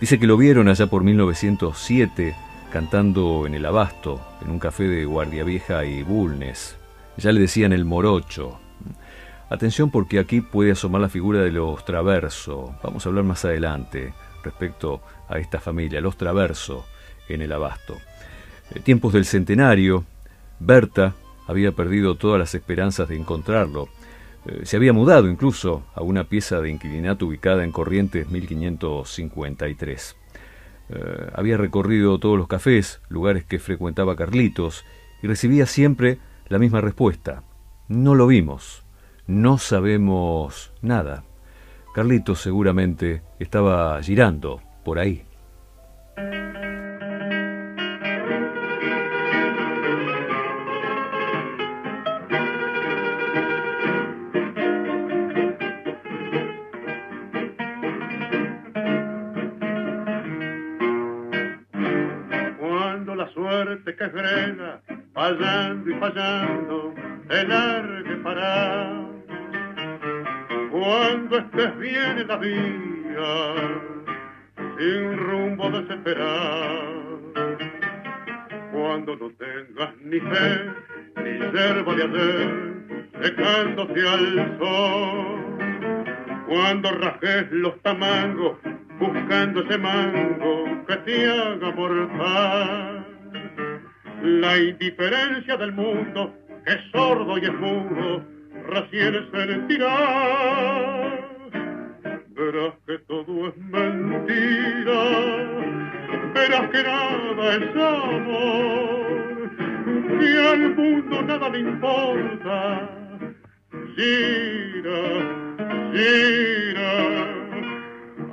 Dice 0.00 0.18
que 0.18 0.26
lo 0.26 0.36
vieron 0.36 0.68
allá 0.68 0.86
por 0.86 1.04
1907 1.04 2.34
cantando 2.72 3.46
en 3.46 3.54
el 3.54 3.66
Abasto, 3.66 4.20
en 4.42 4.50
un 4.50 4.58
café 4.58 4.84
de 4.84 5.04
Guardia 5.04 5.44
Vieja 5.44 5.84
y 5.84 6.02
Bulnes. 6.02 6.76
Ya 7.16 7.32
le 7.32 7.40
decían 7.40 7.72
el 7.72 7.84
morocho, 7.84 8.58
Atención 9.50 9.90
porque 9.90 10.20
aquí 10.20 10.42
puede 10.42 10.70
asomar 10.70 11.00
la 11.00 11.08
figura 11.08 11.40
de 11.40 11.50
los 11.50 11.84
Traverso. 11.84 12.72
Vamos 12.84 13.04
a 13.04 13.08
hablar 13.08 13.24
más 13.24 13.44
adelante 13.44 14.14
respecto 14.44 15.02
a 15.30 15.38
esta 15.38 15.60
familia, 15.60 16.00
los 16.00 16.16
Traverso 16.16 16.84
en 17.28 17.42
el 17.42 17.52
Abasto. 17.52 17.96
Eh, 18.74 18.80
tiempos 18.80 19.12
del 19.12 19.24
centenario, 19.24 20.04
Berta 20.58 21.14
había 21.46 21.72
perdido 21.72 22.16
todas 22.16 22.38
las 22.38 22.54
esperanzas 22.54 23.08
de 23.08 23.16
encontrarlo. 23.16 23.88
Eh, 24.46 24.60
se 24.64 24.76
había 24.76 24.92
mudado 24.92 25.28
incluso 25.28 25.84
a 25.94 26.02
una 26.02 26.24
pieza 26.24 26.60
de 26.60 26.70
inquilinato 26.70 27.26
ubicada 27.26 27.64
en 27.64 27.72
Corrientes 27.72 28.28
1553. 28.28 30.16
Eh, 30.90 31.30
había 31.34 31.56
recorrido 31.56 32.18
todos 32.18 32.36
los 32.36 32.48
cafés, 32.48 33.00
lugares 33.08 33.44
que 33.44 33.58
frecuentaba 33.58 34.16
Carlitos, 34.16 34.84
y 35.22 35.28
recibía 35.28 35.66
siempre 35.66 36.18
la 36.48 36.58
misma 36.58 36.80
respuesta. 36.80 37.42
No 37.88 38.14
lo 38.14 38.26
vimos, 38.26 38.82
no 39.26 39.58
sabemos 39.58 40.72
nada. 40.82 41.24
Carlitos 41.94 42.40
seguramente 42.40 43.22
estaba 43.38 44.00
girando 44.02 44.62
por 44.84 44.98
ahí. 44.98 45.24
Cuando 62.58 63.14
la 63.14 63.28
suerte 63.32 63.96
que 63.96 64.08
frena, 64.08 64.80
fallando 65.14 65.90
y 65.90 65.94
fallando, 65.94 66.94
el 67.30 67.48
largue 67.48 68.16
para. 68.16 69.06
Cuando 70.70 71.38
estés 71.38 71.78
bien 71.78 72.18
en 72.18 72.28
la 72.28 72.38
vía, 74.80 74.90
sin 74.90 75.16
rumbo 75.16 75.70
desesperado. 75.70 77.20
Cuando 78.72 79.16
no 79.16 79.30
tengas 79.30 79.96
ni 80.02 80.20
fe, 80.20 80.72
ni 81.22 81.38
yerba 81.38 81.94
de 81.94 82.02
ayer, 82.02 82.48
secándose 83.22 84.08
al 84.08 84.58
sol. 84.58 85.40
Cuando 86.48 86.90
rajes 86.92 87.52
los 87.52 87.80
tamangos, 87.82 88.56
buscando 88.98 89.62
ese 89.62 89.78
mango 89.78 90.84
que 90.86 90.96
te 90.96 91.26
haga 91.26 91.70
mortal. 91.72 93.06
La 94.22 94.58
indiferencia 94.58 95.56
del 95.56 95.72
mundo, 95.72 96.34
que 96.64 96.72
es 96.72 96.80
sordo 96.92 97.38
y 97.38 97.44
es 97.44 97.54
mudo, 97.54 98.24
recién 98.66 99.30
sentirá. 99.32 101.19
Verás 102.40 102.72
que 102.86 102.96
todo 103.00 103.48
es 103.48 103.56
mentira, 103.58 105.02
verás 106.32 106.70
que 106.70 106.82
nada 106.82 107.54
es 107.54 107.76
amor, 107.76 109.50
que 110.18 110.48
al 110.48 110.74
mundo 110.74 111.20
nada 111.20 111.50
le 111.50 111.58
importa. 111.58 112.88
Gira, 113.94 115.02
gira, 115.92 116.92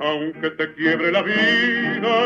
aunque 0.00 0.50
te 0.52 0.72
quiebre 0.72 1.12
la 1.12 1.20
vida, 1.20 2.16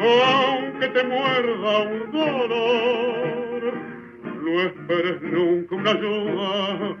aunque 0.00 0.88
te 0.88 1.04
muerda 1.04 1.78
un 1.82 2.12
dolor, 2.12 3.74
no 4.42 4.60
esperes 4.62 5.20
nunca 5.20 5.74
una 5.74 5.90
ayuda, 5.90 6.96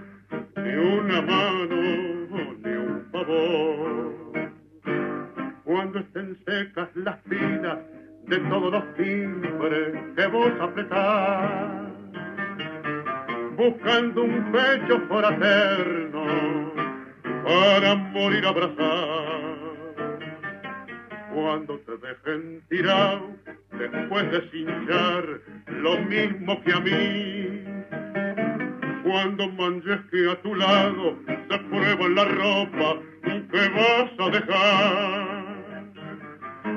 ni 0.56 0.74
una 0.74 1.22
mano, 1.22 2.15
ni 2.36 2.72
un 2.72 3.06
favor. 3.10 4.14
Cuando 5.64 5.98
estén 5.98 6.36
secas 6.44 6.88
las 6.94 7.20
filas 7.28 7.78
de 8.26 8.38
todos 8.38 8.72
los 8.72 8.94
timbres 8.94 9.92
que 10.16 10.26
vos 10.26 10.52
apretás, 10.60 11.92
buscando 13.56 14.22
un 14.22 14.52
pecho 14.52 15.00
fraterno 15.08 16.26
para 17.44 17.94
morir 17.94 18.44
abrazado. 18.46 19.56
Cuando 21.34 21.78
te 21.80 21.96
dejen 21.98 22.62
tirado 22.68 23.28
después 23.78 24.30
de 24.30 24.50
cinchar 24.50 25.40
lo 25.68 25.98
mismo 25.98 26.62
que 26.62 26.72
a 26.72 26.80
mí. 26.80 27.64
Cuando 29.04 29.48
manches 29.52 30.00
que 30.10 30.30
a 30.30 30.42
tu 30.42 30.54
lado 30.54 31.16
se 31.48 31.58
prueba 31.58 32.08
la 32.08 32.24
ropa 32.24 33.00
que 33.22 33.68
vas 33.68 34.10
a 34.18 34.30
dejar. 34.30 35.46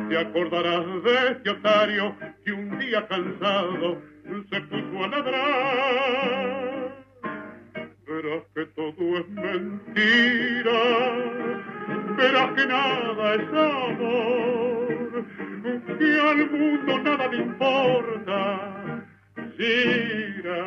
Te 0.09 0.17
acordarás 0.17 1.03
de 1.03 1.31
este 1.31 1.49
otario 1.51 2.15
que 2.45 2.51
un 2.51 2.79
día 2.79 3.07
cansado 3.07 4.01
se 4.49 4.61
puso 4.61 5.03
a 5.03 5.07
ladrar. 5.07 6.69
Verás 8.07 8.43
que 8.55 8.65
todo 8.65 9.17
es 9.17 9.29
mentira, 9.29 10.79
verás 12.17 12.51
que 12.55 12.65
nada 12.65 13.35
es 13.35 13.49
amor, 13.49 15.25
que 15.99 16.21
al 16.21 16.51
mundo 16.51 16.99
nada 17.03 17.27
le 17.27 17.37
importa. 17.37 18.39
Gira, 19.57 20.65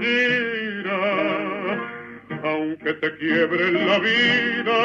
gira, 0.00 0.59
aunque 2.80 2.94
te 2.94 3.16
quiebre 3.18 3.72
la 3.72 3.98
vida, 3.98 4.78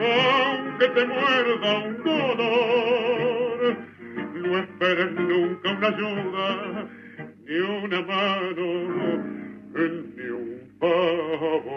aunque 0.00 0.88
te 0.88 1.06
muerda 1.06 1.78
un 1.84 2.02
dolor, 2.02 3.76
no 4.34 4.58
esperes 4.58 5.12
nunca 5.12 5.70
una 5.70 5.88
ayuda, 5.88 6.88
ni 7.44 7.58
una 7.58 8.00
mano, 8.02 8.64
ni 9.74 10.28
un 10.30 10.60
favor. 10.80 11.72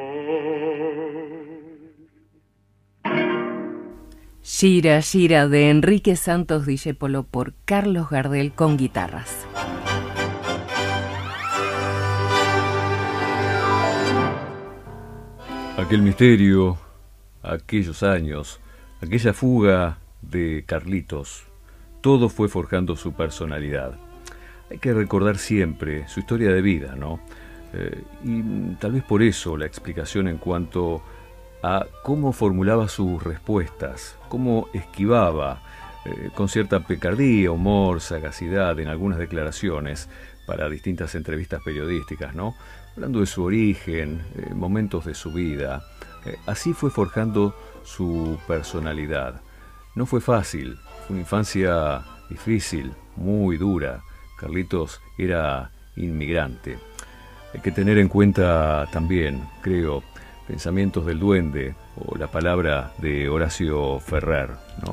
Gira, 4.42 5.02
gira 5.02 5.48
de 5.48 5.70
Enrique 5.70 6.16
Santos 6.16 6.66
Discépolo 6.66 7.24
por 7.24 7.54
Carlos 7.66 8.10
Gardel 8.10 8.54
con 8.54 8.78
guitarras. 8.78 9.46
Aquel 15.78 16.02
misterio, 16.02 16.78
aquellos 17.44 18.02
años, 18.02 18.62
aquella 19.02 19.34
fuga 19.34 19.98
de 20.22 20.64
Carlitos, 20.66 21.44
todo 22.00 22.30
fue 22.30 22.48
forjando 22.48 22.96
su 22.96 23.12
personalidad. 23.12 24.00
Hay 24.72 24.78
que 24.78 24.94
recordar 24.94 25.38
siempre 25.38 26.08
su 26.08 26.22
historia 26.22 26.54
de 26.54 26.62
vida, 26.62 26.96
¿no? 26.96 27.20
Eh, 27.74 28.04
y 28.24 28.76
tal 28.76 28.94
vez 28.94 29.04
por 29.04 29.22
eso 29.22 29.58
la 29.58 29.66
explicación 29.66 30.30
en 30.30 30.38
cuanto 30.38 31.04
a 31.62 31.86
cómo 32.04 32.32
formulaba 32.32 32.88
sus 32.88 33.22
respuestas, 33.22 34.18
cómo 34.30 34.70
esquivaba 34.74 35.62
eh, 36.06 36.30
con 36.34 36.48
cierta 36.48 36.80
picardía, 36.80 37.52
humor, 37.52 38.00
sagacidad 38.00 38.80
en 38.80 38.88
algunas 38.88 39.20
declaraciones 39.20 40.08
para 40.46 40.70
distintas 40.70 41.16
entrevistas 41.16 41.62
periodísticas, 41.64 42.36
¿no? 42.36 42.56
Hablando 42.96 43.20
de 43.20 43.26
su 43.26 43.44
origen, 43.44 44.22
eh, 44.36 44.54
momentos 44.54 45.06
de 45.06 45.14
su 45.16 45.32
vida. 45.32 45.84
Eh, 46.26 46.36
así 46.46 46.74
fue 46.74 46.90
forjando 46.90 47.56
su 47.84 48.40
personalidad. 48.48 49.42
No 49.96 50.06
fue 50.06 50.22
fácil, 50.22 50.78
fue 51.06 51.16
una 51.16 51.22
infancia 51.22 52.04
difícil, 52.30 52.94
muy 53.16 53.58
dura. 53.58 54.02
Carlitos 54.38 55.02
era 55.18 55.72
inmigrante. 55.96 56.78
Hay 57.54 57.62
que 57.62 57.72
tener 57.72 57.98
en 57.98 58.10
cuenta 58.10 58.88
también, 58.92 59.48
creo, 59.62 60.04
pensamientos 60.48 61.06
del 61.06 61.20
duende 61.20 61.76
o 61.96 62.18
la 62.18 62.28
palabra 62.28 62.94
de 62.98 63.30
Horacio 63.30 64.00
Ferrer. 64.00 64.50
¿no? 64.84 64.92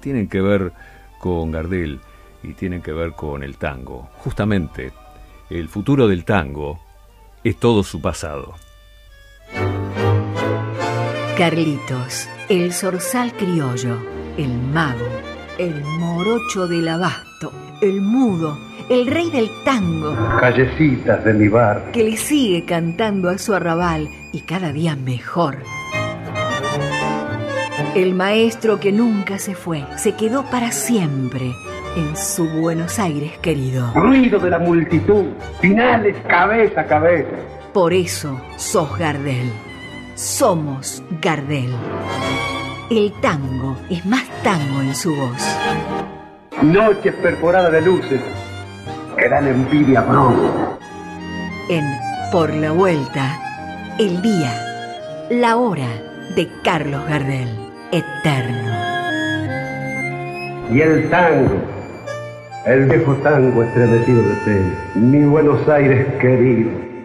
Tienen 0.00 0.28
que 0.28 0.40
ver 0.40 0.72
con 1.20 1.52
Gardel 1.52 2.00
y 2.46 2.54
tienen 2.54 2.80
que 2.80 2.92
ver 2.92 3.12
con 3.12 3.42
el 3.42 3.56
tango. 3.56 4.08
Justamente, 4.18 4.92
el 5.50 5.68
futuro 5.68 6.06
del 6.06 6.24
tango 6.24 6.78
es 7.42 7.56
todo 7.58 7.82
su 7.82 8.00
pasado. 8.00 8.54
Carlitos, 11.36 12.28
el 12.48 12.72
zorzal 12.72 13.32
criollo, 13.34 13.98
el 14.38 14.56
mago, 14.58 15.06
el 15.58 15.84
morocho 15.84 16.66
del 16.66 16.88
abasto, 16.88 17.52
el 17.82 18.00
mudo, 18.00 18.56
el 18.88 19.06
rey 19.06 19.30
del 19.30 19.50
tango, 19.64 20.16
Callecitas 20.40 21.24
de 21.24 21.34
mi 21.34 21.48
bar. 21.48 21.90
que 21.92 22.04
le 22.04 22.16
sigue 22.16 22.64
cantando 22.64 23.28
a 23.28 23.38
su 23.38 23.54
arrabal 23.54 24.08
y 24.32 24.40
cada 24.42 24.72
día 24.72 24.96
mejor. 24.96 25.58
El 27.94 28.14
maestro 28.14 28.78
que 28.78 28.92
nunca 28.92 29.38
se 29.38 29.54
fue, 29.54 29.84
se 29.96 30.14
quedó 30.14 30.44
para 30.50 30.70
siempre 30.70 31.54
en 31.96 32.14
su 32.16 32.46
Buenos 32.48 32.98
Aires 32.98 33.38
querido. 33.38 33.90
Ruido 33.94 34.38
de 34.38 34.50
la 34.50 34.58
multitud. 34.58 35.24
Finales 35.60 36.16
cabeza 36.28 36.82
a 36.82 36.84
cabeza. 36.84 37.36
Por 37.72 37.92
eso 37.92 38.40
sos 38.56 38.96
Gardel. 38.98 39.50
Somos 40.14 41.02
Gardel. 41.20 41.74
El 42.90 43.12
tango 43.20 43.76
es 43.90 44.04
más 44.06 44.24
tango 44.42 44.80
en 44.80 44.94
su 44.94 45.14
voz. 45.14 45.58
Noches 46.62 47.14
perforadas 47.16 47.72
de 47.72 47.82
luces 47.82 48.20
que 49.16 49.28
dan 49.28 49.48
envidia 49.48 50.06
pronta. 50.06 50.78
En 51.68 51.84
Por 52.30 52.52
la 52.54 52.72
Vuelta, 52.72 53.40
el 53.98 54.20
día, 54.22 55.26
la 55.30 55.56
hora 55.56 55.88
de 56.36 56.48
Carlos 56.62 57.04
Gardel, 57.08 57.48
eterno. 57.90 58.76
Y 60.72 60.80
el 60.80 61.08
tango, 61.10 61.75
el 62.66 62.86
viejo 62.86 63.14
tango 63.22 63.62
estremecido 63.62 64.22
de 64.22 64.34
pena, 64.44 64.72
mi 64.96 65.24
Buenos 65.24 65.68
Aires 65.68 66.04
querido 66.20 66.95